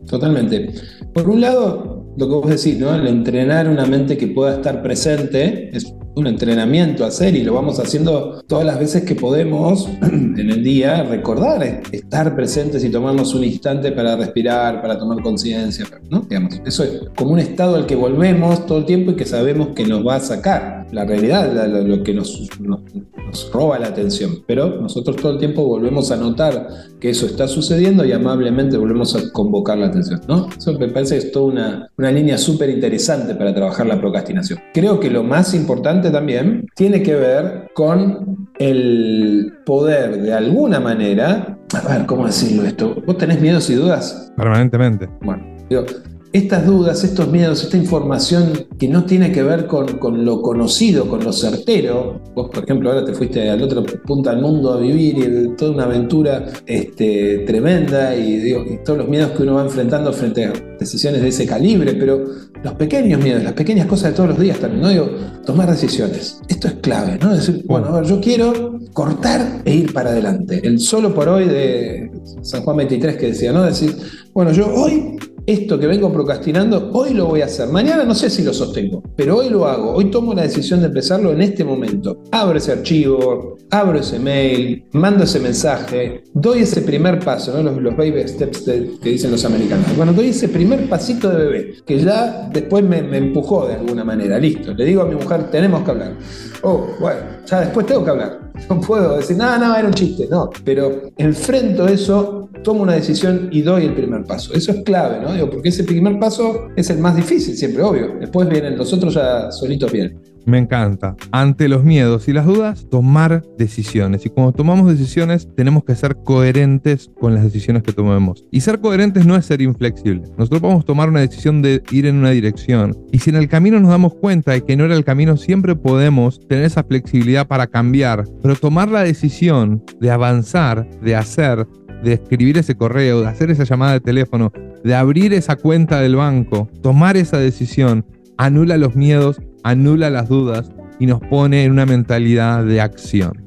Totalmente. 0.06 0.72
Por 1.12 1.28
un 1.28 1.40
lado, 1.40 2.14
lo 2.16 2.26
que 2.26 2.34
vos 2.34 2.48
decís, 2.48 2.78
¿no? 2.78 2.94
El 2.94 3.06
entrenar 3.06 3.68
una 3.68 3.84
mente 3.84 4.16
que 4.16 4.28
pueda 4.28 4.54
estar 4.54 4.82
presente 4.82 5.76
es 5.76 5.92
un 6.18 6.26
entrenamiento 6.26 7.04
a 7.04 7.08
hacer 7.08 7.36
y 7.36 7.44
lo 7.44 7.54
vamos 7.54 7.78
haciendo 7.78 8.42
todas 8.48 8.66
las 8.66 8.78
veces 8.78 9.04
que 9.04 9.14
podemos 9.14 9.88
en 10.02 10.50
el 10.50 10.64
día, 10.64 11.04
recordar 11.04 11.82
estar 11.92 12.34
presentes 12.34 12.84
y 12.84 12.90
tomarnos 12.90 13.34
un 13.34 13.44
instante 13.44 13.92
para 13.92 14.16
respirar, 14.16 14.82
para 14.82 14.98
tomar 14.98 15.22
conciencia, 15.22 15.84
¿no? 16.10 16.20
Digamos, 16.20 16.60
eso 16.64 16.82
es 16.82 17.02
como 17.16 17.32
un 17.32 17.38
estado 17.38 17.76
al 17.76 17.86
que 17.86 17.94
volvemos 17.94 18.66
todo 18.66 18.78
el 18.78 18.84
tiempo 18.84 19.12
y 19.12 19.16
que 19.16 19.26
sabemos 19.26 19.68
que 19.76 19.84
nos 19.84 20.06
va 20.06 20.16
a 20.16 20.20
sacar. 20.20 20.77
La 20.92 21.04
realidad, 21.04 21.52
lo, 21.68 22.02
que 22.02 22.14
nos, 22.14 22.48
nos, 22.60 22.80
nos 22.94 23.52
roba 23.52 23.78
la 23.78 23.88
atención, 23.88 24.42
pero 24.46 24.80
nosotros 24.80 25.16
todo 25.16 25.32
el 25.32 25.38
tiempo 25.38 25.66
volvemos 25.66 26.10
a 26.10 26.16
notar 26.16 26.68
que 26.98 27.10
eso 27.10 27.26
está 27.26 27.46
sucediendo 27.46 28.04
y 28.04 28.12
amablemente 28.12 28.76
volvemos 28.76 29.14
a 29.14 29.30
convocar 29.32 29.78
la 29.78 29.86
atención, 29.86 30.20
¿no? 30.26 30.48
Eso 30.56 30.78
me 30.78 30.88
parece 30.88 31.18
que 31.18 31.26
es 31.26 31.32
toda 31.32 31.46
una, 31.46 31.90
una 31.96 32.10
línea 32.10 32.38
súper 32.38 32.70
interesante 32.70 33.34
para 33.34 33.54
trabajar 33.54 33.86
la 33.86 34.00
procrastinación. 34.00 34.58
Creo 34.72 34.98
que 34.98 35.10
lo 35.10 35.22
más 35.22 35.54
importante 35.54 36.10
también 36.10 36.66
tiene 36.74 37.02
que 37.02 37.14
ver 37.14 37.68
con 37.74 38.48
el 38.58 39.52
poder 39.64 40.22
de 40.22 40.32
alguna 40.32 40.80
manera, 40.80 41.58
a 41.72 41.96
ver, 41.96 42.06
¿cómo 42.06 42.26
decirlo 42.26 42.64
esto? 42.64 42.96
¿Vos 43.06 43.18
tenés 43.18 43.40
miedos 43.40 43.68
y 43.70 43.74
dudas? 43.74 44.32
Permanentemente. 44.36 45.08
Bueno, 45.20 45.44
digo, 45.68 45.84
estas 46.32 46.66
dudas, 46.66 47.02
estos 47.04 47.28
miedos, 47.28 47.62
esta 47.62 47.76
información 47.76 48.66
que 48.78 48.88
no 48.88 49.04
tiene 49.04 49.32
que 49.32 49.42
ver 49.42 49.66
con, 49.66 50.24
lo 50.24 50.42
conocido, 50.42 51.08
con 51.08 51.24
lo 51.24 51.32
certero. 51.32 52.20
Vos, 52.34 52.50
por 52.50 52.64
ejemplo, 52.64 52.90
ahora 52.90 53.04
te 53.04 53.14
fuiste 53.14 53.48
al 53.48 53.62
otro 53.62 53.84
punto 53.84 54.30
del 54.30 54.40
mundo 54.40 54.72
a 54.72 54.80
vivir 54.80 55.18
y 55.18 55.56
toda 55.56 55.72
una 55.72 55.84
aventura 55.84 56.46
este, 56.66 57.38
tremenda 57.46 58.14
y, 58.14 58.36
digo, 58.38 58.64
y 58.68 58.82
todos 58.84 58.98
los 58.98 59.08
miedos 59.08 59.30
que 59.32 59.42
uno 59.42 59.54
va 59.54 59.62
enfrentando 59.62 60.12
frente 60.12 60.44
a 60.44 60.52
decisiones 60.78 61.22
de 61.22 61.28
ese 61.28 61.46
calibre, 61.46 61.94
pero 61.94 62.24
los 62.62 62.72
pequeños 62.74 63.22
miedos, 63.22 63.42
las 63.42 63.54
pequeñas 63.54 63.86
cosas 63.86 64.10
de 64.10 64.16
todos 64.16 64.30
los 64.30 64.38
días 64.38 64.58
también, 64.58 64.82
¿no? 64.82 64.88
Digo, 64.88 65.10
tomar 65.46 65.70
decisiones. 65.70 66.40
Esto 66.48 66.68
es 66.68 66.74
clave, 66.74 67.18
¿no? 67.20 67.34
Decir, 67.34 67.64
bueno, 67.66 67.86
a 67.88 68.00
ver, 68.00 68.04
yo 68.04 68.20
quiero 68.20 68.78
cortar 68.92 69.62
e 69.64 69.74
ir 69.74 69.92
para 69.92 70.10
adelante. 70.10 70.60
El 70.62 70.78
solo 70.80 71.14
por 71.14 71.28
hoy 71.28 71.46
de 71.46 72.10
San 72.42 72.62
Juan 72.62 72.78
23 72.78 73.16
que 73.16 73.26
decía, 73.26 73.52
¿no? 73.52 73.62
Decir, 73.62 73.96
bueno, 74.32 74.52
yo 74.52 74.72
hoy 74.72 75.16
esto 75.48 75.78
que 75.78 75.86
vengo 75.86 76.12
procrastinando, 76.12 76.90
hoy 76.92 77.14
lo 77.14 77.24
voy 77.24 77.40
a 77.40 77.46
hacer. 77.46 77.70
Mañana 77.70 78.04
no 78.04 78.14
sé 78.14 78.28
si 78.28 78.42
lo 78.42 78.52
sostengo, 78.52 79.02
pero 79.16 79.38
hoy 79.38 79.48
lo 79.48 79.66
hago. 79.66 79.94
Hoy 79.94 80.10
tomo 80.10 80.34
la 80.34 80.42
decisión 80.42 80.80
de 80.80 80.88
empezarlo 80.88 81.32
en 81.32 81.40
este 81.40 81.64
momento. 81.64 82.22
Abro 82.30 82.58
ese 82.58 82.72
archivo, 82.72 83.56
abro 83.70 83.98
ese 83.98 84.18
mail, 84.18 84.84
mando 84.92 85.24
ese 85.24 85.40
mensaje, 85.40 86.22
doy 86.34 86.60
ese 86.60 86.82
primer 86.82 87.18
paso, 87.20 87.62
¿no? 87.62 87.70
los, 87.80 87.96
baby 87.96 88.28
steps 88.28 88.60
que 88.60 89.08
dicen 89.08 89.30
los 89.30 89.42
americanos. 89.46 89.86
Bueno, 89.96 90.12
doy 90.12 90.28
ese 90.28 90.50
primer 90.50 90.86
pasito 90.86 91.30
de 91.30 91.36
bebé, 91.36 91.74
que 91.86 91.98
ya 91.98 92.50
después 92.52 92.84
me, 92.84 93.02
me 93.02 93.16
empujó 93.16 93.66
de 93.66 93.76
alguna 93.76 94.04
manera. 94.04 94.38
Listo, 94.38 94.74
le 94.74 94.84
digo 94.84 95.00
a 95.00 95.06
mi 95.06 95.14
mujer, 95.14 95.50
tenemos 95.50 95.82
que 95.82 95.90
hablar. 95.90 96.14
Oh, 96.60 96.88
bueno, 97.00 97.20
ya 97.46 97.60
después 97.60 97.86
tengo 97.86 98.04
que 98.04 98.10
hablar. 98.10 98.48
No 98.68 98.80
puedo 98.80 99.16
decir, 99.16 99.36
no, 99.36 99.56
no, 99.58 99.76
era 99.76 99.86
un 99.86 99.94
chiste, 99.94 100.26
no. 100.30 100.50
Pero 100.64 101.02
enfrento 101.16 101.86
eso, 101.86 102.47
tomo 102.62 102.82
una 102.82 102.94
decisión 102.94 103.48
y 103.50 103.62
doy 103.62 103.84
el 103.84 103.94
primer 103.94 104.24
paso. 104.24 104.54
Eso 104.54 104.72
es 104.72 104.82
clave, 104.82 105.20
¿no? 105.22 105.32
Digo, 105.32 105.50
porque 105.50 105.68
ese 105.68 105.84
primer 105.84 106.18
paso 106.18 106.68
es 106.76 106.90
el 106.90 106.98
más 106.98 107.16
difícil, 107.16 107.56
siempre, 107.56 107.82
obvio. 107.82 108.16
Después 108.20 108.48
vienen 108.48 108.76
los 108.76 108.92
otros 108.92 109.14
ya 109.14 109.50
solitos 109.50 109.92
bien. 109.92 110.20
Me 110.48 110.56
encanta. 110.56 111.14
Ante 111.30 111.68
los 111.68 111.84
miedos 111.84 112.26
y 112.26 112.32
las 112.32 112.46
dudas, 112.46 112.86
tomar 112.90 113.44
decisiones. 113.58 114.24
Y 114.24 114.30
cuando 114.30 114.52
tomamos 114.52 114.88
decisiones, 114.88 115.46
tenemos 115.54 115.84
que 115.84 115.94
ser 115.94 116.16
coherentes 116.24 117.10
con 117.20 117.34
las 117.34 117.44
decisiones 117.44 117.82
que 117.82 117.92
tomemos. 117.92 118.46
Y 118.50 118.62
ser 118.62 118.80
coherentes 118.80 119.26
no 119.26 119.36
es 119.36 119.44
ser 119.44 119.60
inflexible. 119.60 120.22
Nosotros 120.38 120.62
podemos 120.62 120.86
tomar 120.86 121.10
una 121.10 121.20
decisión 121.20 121.60
de 121.60 121.82
ir 121.90 122.06
en 122.06 122.16
una 122.16 122.30
dirección. 122.30 122.96
Y 123.12 123.18
si 123.18 123.28
en 123.28 123.36
el 123.36 123.46
camino 123.46 123.78
nos 123.78 123.90
damos 123.90 124.14
cuenta 124.14 124.52
de 124.52 124.62
que 124.62 124.74
no 124.74 124.86
era 124.86 124.96
el 124.96 125.04
camino, 125.04 125.36
siempre 125.36 125.76
podemos 125.76 126.40
tener 126.48 126.64
esa 126.64 126.82
flexibilidad 126.82 127.46
para 127.46 127.66
cambiar. 127.66 128.24
Pero 128.40 128.56
tomar 128.56 128.88
la 128.88 129.04
decisión 129.04 129.84
de 130.00 130.10
avanzar, 130.10 130.88
de 131.02 131.14
hacer, 131.14 131.66
de 132.02 132.14
escribir 132.14 132.58
ese 132.58 132.76
correo, 132.76 133.20
de 133.20 133.28
hacer 133.28 133.50
esa 133.50 133.64
llamada 133.64 133.94
de 133.94 134.00
teléfono, 134.00 134.52
de 134.84 134.94
abrir 134.94 135.32
esa 135.34 135.56
cuenta 135.56 136.00
del 136.00 136.16
banco, 136.16 136.68
tomar 136.82 137.16
esa 137.16 137.38
decisión, 137.38 138.04
anula 138.36 138.76
los 138.76 138.94
miedos 138.96 139.40
anula 139.62 140.10
las 140.10 140.28
dudas 140.28 140.70
y 141.00 141.06
nos 141.06 141.20
pone 141.20 141.64
en 141.64 141.70
una 141.70 141.86
mentalidad 141.86 142.64
de 142.64 142.80
acción. 142.80 143.44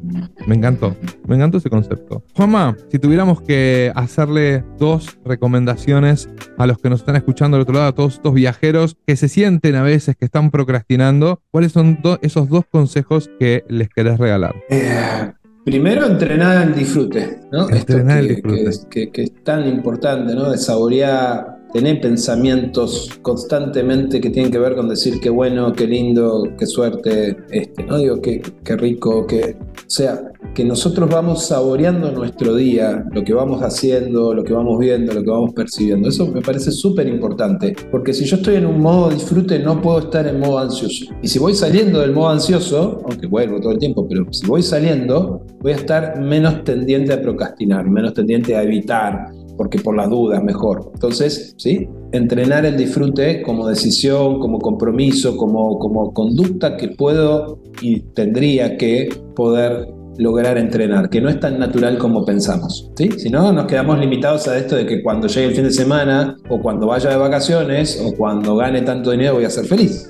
Me 0.47 0.55
encantó, 0.55 0.95
me 1.27 1.35
encantó 1.35 1.57
ese 1.57 1.69
concepto. 1.69 2.23
Juanma, 2.33 2.77
si 2.89 2.97
tuviéramos 2.97 3.41
que 3.41 3.91
hacerle 3.93 4.63
dos 4.77 5.17
recomendaciones 5.25 6.29
a 6.57 6.65
los 6.65 6.77
que 6.77 6.89
nos 6.89 7.01
están 7.01 7.17
escuchando 7.17 7.57
del 7.57 7.63
otro 7.63 7.75
lado, 7.75 7.87
a 7.87 7.95
todos 7.95 8.15
estos 8.15 8.33
viajeros 8.33 8.95
que 9.05 9.17
se 9.17 9.27
sienten 9.27 9.75
a 9.75 9.83
veces 9.83 10.15
que 10.15 10.25
están 10.25 10.49
procrastinando, 10.49 11.41
¿cuáles 11.51 11.73
son 11.73 11.99
esos 12.21 12.47
dos 12.47 12.63
consejos 12.71 13.29
que 13.37 13.65
les 13.67 13.89
querés 13.89 14.17
regalar? 14.17 14.55
Eh, 14.69 15.33
primero, 15.63 16.05
entrenar 16.05 16.67
el 16.67 16.75
disfrute, 16.75 17.39
¿no? 17.51 17.69
Entrenar 17.69 18.19
el 18.19 18.27
disfrute. 18.29 19.09
Que, 19.11 19.23
es 19.23 19.43
tan 19.43 19.67
importante, 19.67 20.33
¿no? 20.35 20.51
De 20.51 20.57
saborear 20.57 21.59
tener 21.73 22.01
pensamientos 22.01 23.09
constantemente 23.21 24.19
que 24.19 24.29
tienen 24.29 24.51
que 24.51 24.59
ver 24.59 24.75
con 24.75 24.89
decir 24.89 25.19
qué 25.21 25.29
bueno, 25.29 25.71
qué 25.71 25.87
lindo, 25.87 26.49
qué 26.57 26.65
suerte, 26.65 27.37
este, 27.49 27.83
no 27.85 27.97
digo 27.97 28.21
qué, 28.21 28.41
qué 28.63 28.75
rico, 28.75 29.25
que, 29.25 29.55
o 29.57 29.89
sea, 29.89 30.31
que 30.53 30.65
nosotros 30.65 31.09
vamos 31.09 31.47
saboreando 31.47 32.11
nuestro 32.11 32.55
día, 32.55 33.05
lo 33.11 33.23
que 33.23 33.33
vamos 33.33 33.61
haciendo, 33.61 34.33
lo 34.33 34.43
que 34.43 34.53
vamos 34.53 34.77
viendo, 34.79 35.13
lo 35.13 35.23
que 35.23 35.29
vamos 35.29 35.53
percibiendo. 35.53 36.09
Eso 36.09 36.27
me 36.27 36.41
parece 36.41 36.71
súper 36.71 37.07
importante, 37.07 37.75
porque 37.89 38.13
si 38.13 38.25
yo 38.25 38.37
estoy 38.37 38.55
en 38.55 38.65
un 38.65 38.79
modo 38.79 39.09
disfrute, 39.09 39.59
no 39.59 39.81
puedo 39.81 39.99
estar 39.99 40.27
en 40.27 40.39
modo 40.39 40.59
ansioso. 40.59 41.05
Y 41.21 41.27
si 41.27 41.39
voy 41.39 41.53
saliendo 41.53 41.99
del 41.99 42.11
modo 42.11 42.29
ansioso, 42.29 43.01
aunque 43.09 43.27
vuelvo 43.27 43.59
todo 43.61 43.71
el 43.71 43.79
tiempo, 43.79 44.07
pero 44.07 44.25
si 44.31 44.45
voy 44.45 44.61
saliendo, 44.61 45.45
voy 45.61 45.71
a 45.71 45.75
estar 45.75 46.19
menos 46.19 46.63
tendiente 46.63 47.13
a 47.13 47.21
procrastinar, 47.21 47.89
menos 47.89 48.13
tendiente 48.13 48.55
a 48.55 48.63
evitar, 48.63 49.27
porque 49.57 49.79
por 49.79 49.95
las 49.95 50.09
dudas 50.09 50.43
mejor. 50.43 50.91
Entonces, 50.93 51.53
¿sí? 51.57 51.87
Entrenar 52.11 52.65
el 52.65 52.75
disfrute 52.75 53.41
como 53.41 53.67
decisión, 53.67 54.39
como 54.39 54.59
compromiso, 54.59 55.37
como, 55.37 55.79
como 55.79 56.13
conducta 56.13 56.75
que 56.75 56.89
puedo 56.89 57.59
y 57.81 58.01
tendría 58.13 58.75
que 58.75 59.09
poder 59.35 59.87
lograr 60.17 60.57
entrenar, 60.57 61.09
que 61.09 61.21
no 61.21 61.29
es 61.29 61.39
tan 61.39 61.59
natural 61.59 61.97
como 61.97 62.25
pensamos. 62.25 62.89
¿sí? 62.95 63.09
Si 63.17 63.29
no, 63.29 63.51
nos 63.51 63.65
quedamos 63.65 63.99
limitados 63.99 64.47
a 64.47 64.57
esto 64.57 64.75
de 64.75 64.85
que 64.85 65.01
cuando 65.01 65.27
llegue 65.27 65.47
el 65.47 65.55
fin 65.55 65.63
de 65.63 65.71
semana, 65.71 66.37
o 66.49 66.61
cuando 66.61 66.87
vaya 66.87 67.09
de 67.09 67.17
vacaciones, 67.17 68.01
o 68.03 68.15
cuando 68.15 68.55
gane 68.55 68.81
tanto 68.81 69.11
dinero 69.11 69.35
voy 69.35 69.45
a 69.45 69.49
ser 69.49 69.65
feliz. 69.65 70.07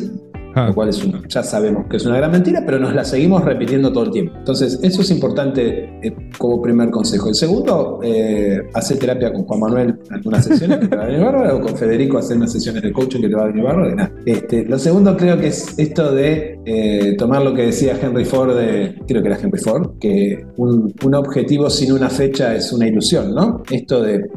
Ah. 0.55 0.67
Lo 0.67 0.75
cual 0.75 0.89
es 0.89 1.03
una, 1.03 1.21
ya 1.27 1.43
sabemos 1.43 1.85
que 1.89 1.97
es 1.97 2.05
una 2.05 2.17
gran 2.17 2.31
mentira, 2.31 2.63
pero 2.65 2.79
nos 2.79 2.93
la 2.93 3.05
seguimos 3.05 3.43
repitiendo 3.43 3.91
todo 3.91 4.05
el 4.05 4.11
tiempo. 4.11 4.33
Entonces, 4.37 4.79
eso 4.81 5.01
es 5.01 5.11
importante 5.11 5.89
eh, 6.03 6.13
como 6.37 6.61
primer 6.61 6.89
consejo. 6.89 7.29
El 7.29 7.35
segundo, 7.35 7.99
eh, 8.03 8.61
hacer 8.73 8.99
terapia 8.99 9.31
con 9.31 9.43
Juan 9.45 9.59
Manuel, 9.61 9.99
algunas 10.09 10.45
sesiones 10.45 10.79
que 10.79 10.87
te 10.87 10.95
va 10.95 11.03
a 11.03 11.05
venir 11.07 11.21
bárbaro, 11.21 11.57
o 11.57 11.61
con 11.61 11.75
Federico, 11.75 12.17
hacer 12.17 12.37
unas 12.37 12.51
sesiones 12.51 12.81
de 12.81 12.91
coaching 12.91 13.21
que 13.21 13.29
te 13.29 13.35
va 13.35 13.43
a 13.43 13.47
venir 13.47 13.63
bárbaro. 13.63 13.95
Nada. 13.95 14.11
Este, 14.25 14.65
lo 14.65 14.77
segundo 14.77 15.15
creo 15.15 15.37
que 15.37 15.47
es 15.47 15.77
esto 15.77 16.13
de 16.13 16.59
eh, 16.65 17.15
tomar 17.17 17.41
lo 17.41 17.53
que 17.53 17.63
decía 17.67 17.97
Henry 18.01 18.25
Ford, 18.25 18.51
creo 19.07 19.21
que 19.21 19.27
era 19.27 19.39
Henry 19.41 19.59
Ford, 19.59 19.91
que 19.99 20.45
un, 20.57 20.93
un, 21.03 21.15
objetivo 21.15 21.69
sin 21.69 21.91
una 21.91 22.09
fecha 22.09 22.55
es 22.55 22.71
una 22.73 22.87
ilusión, 22.87 23.33
¿no? 23.35 23.61
Esto 23.69 24.01
de 24.01 24.29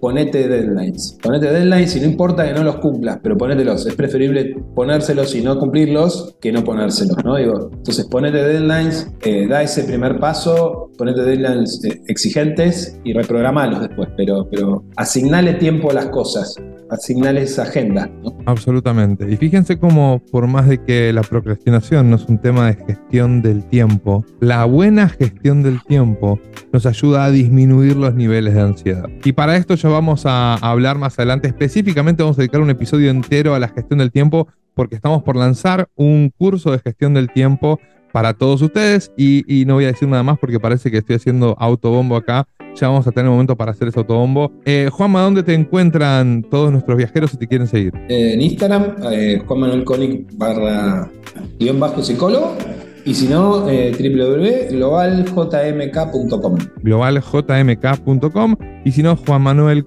ponete 0.00 0.48
deadlines. 0.48 1.18
Ponete 1.22 1.50
deadlines 1.50 1.94
y 1.96 2.00
no 2.00 2.06
importa 2.06 2.46
que 2.46 2.52
no 2.52 2.64
los 2.64 2.76
cumplas, 2.76 3.18
pero 3.22 3.36
ponételos. 3.36 3.86
Es 3.86 3.94
preferible 3.94 4.56
ponérselos 4.74 5.29
y 5.34 5.42
no 5.42 5.58
cumplirlos 5.58 6.36
que 6.40 6.52
no 6.52 6.64
ponérselos, 6.64 7.16
¿no? 7.24 7.36
Digo, 7.36 7.70
entonces 7.72 8.06
ponete 8.06 8.38
deadlines, 8.38 9.10
eh, 9.22 9.46
da 9.46 9.62
ese 9.62 9.84
primer 9.84 10.18
paso, 10.18 10.90
ponete 10.96 11.22
deadlines 11.22 11.84
eh, 11.84 12.00
exigentes 12.06 12.98
y 13.04 13.12
reprogramalos 13.12 13.80
después, 13.80 14.08
pero, 14.16 14.48
pero 14.50 14.84
asignale 14.96 15.54
tiempo 15.54 15.90
a 15.90 15.94
las 15.94 16.06
cosas 16.06 16.54
asignales 16.90 17.58
agenda. 17.58 18.10
¿no? 18.22 18.36
Absolutamente. 18.46 19.30
Y 19.30 19.36
fíjense 19.36 19.78
cómo, 19.78 20.22
por 20.30 20.46
más 20.46 20.68
de 20.68 20.82
que 20.82 21.12
la 21.12 21.22
procrastinación 21.22 22.10
no 22.10 22.16
es 22.16 22.24
un 22.26 22.38
tema 22.38 22.66
de 22.66 22.84
gestión 22.84 23.42
del 23.42 23.64
tiempo, 23.64 24.24
la 24.40 24.64
buena 24.64 25.08
gestión 25.08 25.62
del 25.62 25.82
tiempo 25.84 26.40
nos 26.72 26.86
ayuda 26.86 27.24
a 27.24 27.30
disminuir 27.30 27.96
los 27.96 28.14
niveles 28.14 28.54
de 28.54 28.60
ansiedad. 28.60 29.08
Y 29.24 29.32
para 29.32 29.56
esto 29.56 29.74
ya 29.74 29.88
vamos 29.88 30.26
a 30.26 30.54
hablar 30.54 30.98
más 30.98 31.18
adelante. 31.18 31.48
Específicamente 31.48 32.22
vamos 32.22 32.38
a 32.38 32.42
dedicar 32.42 32.60
un 32.60 32.70
episodio 32.70 33.10
entero 33.10 33.54
a 33.54 33.58
la 33.58 33.68
gestión 33.68 33.98
del 33.98 34.12
tiempo 34.12 34.48
porque 34.74 34.94
estamos 34.94 35.22
por 35.22 35.36
lanzar 35.36 35.88
un 35.96 36.32
curso 36.36 36.72
de 36.72 36.78
gestión 36.78 37.12
del 37.14 37.30
tiempo 37.30 37.80
para 38.12 38.34
todos 38.34 38.62
ustedes 38.62 39.12
y, 39.16 39.64
no 39.66 39.74
voy 39.74 39.84
a 39.84 39.88
decir 39.88 40.08
nada 40.08 40.22
más 40.22 40.38
porque 40.38 40.58
parece 40.58 40.90
que 40.90 40.98
estoy 40.98 41.16
haciendo 41.16 41.56
autobombo 41.58 42.16
acá 42.16 42.46
ya 42.74 42.88
vamos 42.88 43.06
a 43.06 43.10
tener 43.10 43.30
momento 43.30 43.56
para 43.56 43.72
hacer 43.72 43.88
ese 43.88 43.98
autobombo. 43.98 44.52
Eh, 44.64 44.88
Juanma, 44.92 45.22
¿dónde 45.22 45.42
te 45.42 45.54
encuentran 45.54 46.42
todos 46.42 46.70
nuestros 46.70 46.96
viajeros 46.96 47.32
si 47.32 47.36
te 47.36 47.46
quieren 47.46 47.66
seguir? 47.66 47.92
Eh, 48.08 48.34
en 48.34 48.42
Instagram, 48.42 48.96
eh, 49.10 49.42
Juan 49.46 49.60
Manuel 49.60 49.84
Conic 49.84 50.26
barra 50.36 51.10
guion 51.58 51.80
bajo 51.80 52.02
psicólogo. 52.02 52.56
Y 53.04 53.14
si 53.14 53.28
no, 53.28 53.68
eh, 53.68 53.92
www.globaljmk.com. 53.98 56.58
Globaljmk.com. 56.82 58.56
Y 58.84 58.92
si 58.92 59.02
no, 59.02 59.16
Juan 59.16 59.42
Manuel 59.42 59.84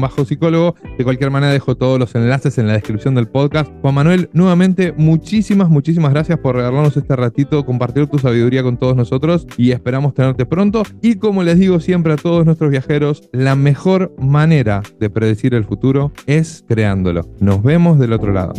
bajo 0.00 0.24
psicólogo 0.24 0.74
De 0.96 1.04
cualquier 1.04 1.30
manera, 1.30 1.52
dejo 1.52 1.76
todos 1.76 1.98
los 1.98 2.14
enlaces 2.14 2.58
en 2.58 2.66
la 2.66 2.74
descripción 2.74 3.14
del 3.14 3.28
podcast. 3.28 3.70
Juan 3.82 3.94
Manuel, 3.94 4.30
nuevamente, 4.32 4.92
muchísimas, 4.96 5.68
muchísimas 5.68 6.12
gracias 6.12 6.38
por 6.38 6.56
regalarnos 6.56 6.96
este 6.96 7.16
ratito, 7.16 7.64
compartir 7.64 8.06
tu 8.06 8.18
sabiduría 8.18 8.62
con 8.62 8.76
todos 8.76 8.96
nosotros 8.96 9.46
y 9.56 9.72
esperamos 9.72 10.14
tenerte 10.14 10.46
pronto. 10.46 10.82
Y 11.02 11.16
como 11.16 11.42
les 11.42 11.58
digo 11.58 11.80
siempre 11.80 12.12
a 12.12 12.16
todos 12.16 12.46
nuestros 12.46 12.70
viajeros, 12.70 13.28
la 13.32 13.54
mejor 13.54 14.14
manera 14.18 14.82
de 15.00 15.10
predecir 15.10 15.54
el 15.54 15.64
futuro 15.64 16.12
es 16.26 16.64
creándolo. 16.68 17.26
Nos 17.40 17.62
vemos 17.62 17.98
del 17.98 18.12
otro 18.12 18.32
lado. 18.32 18.52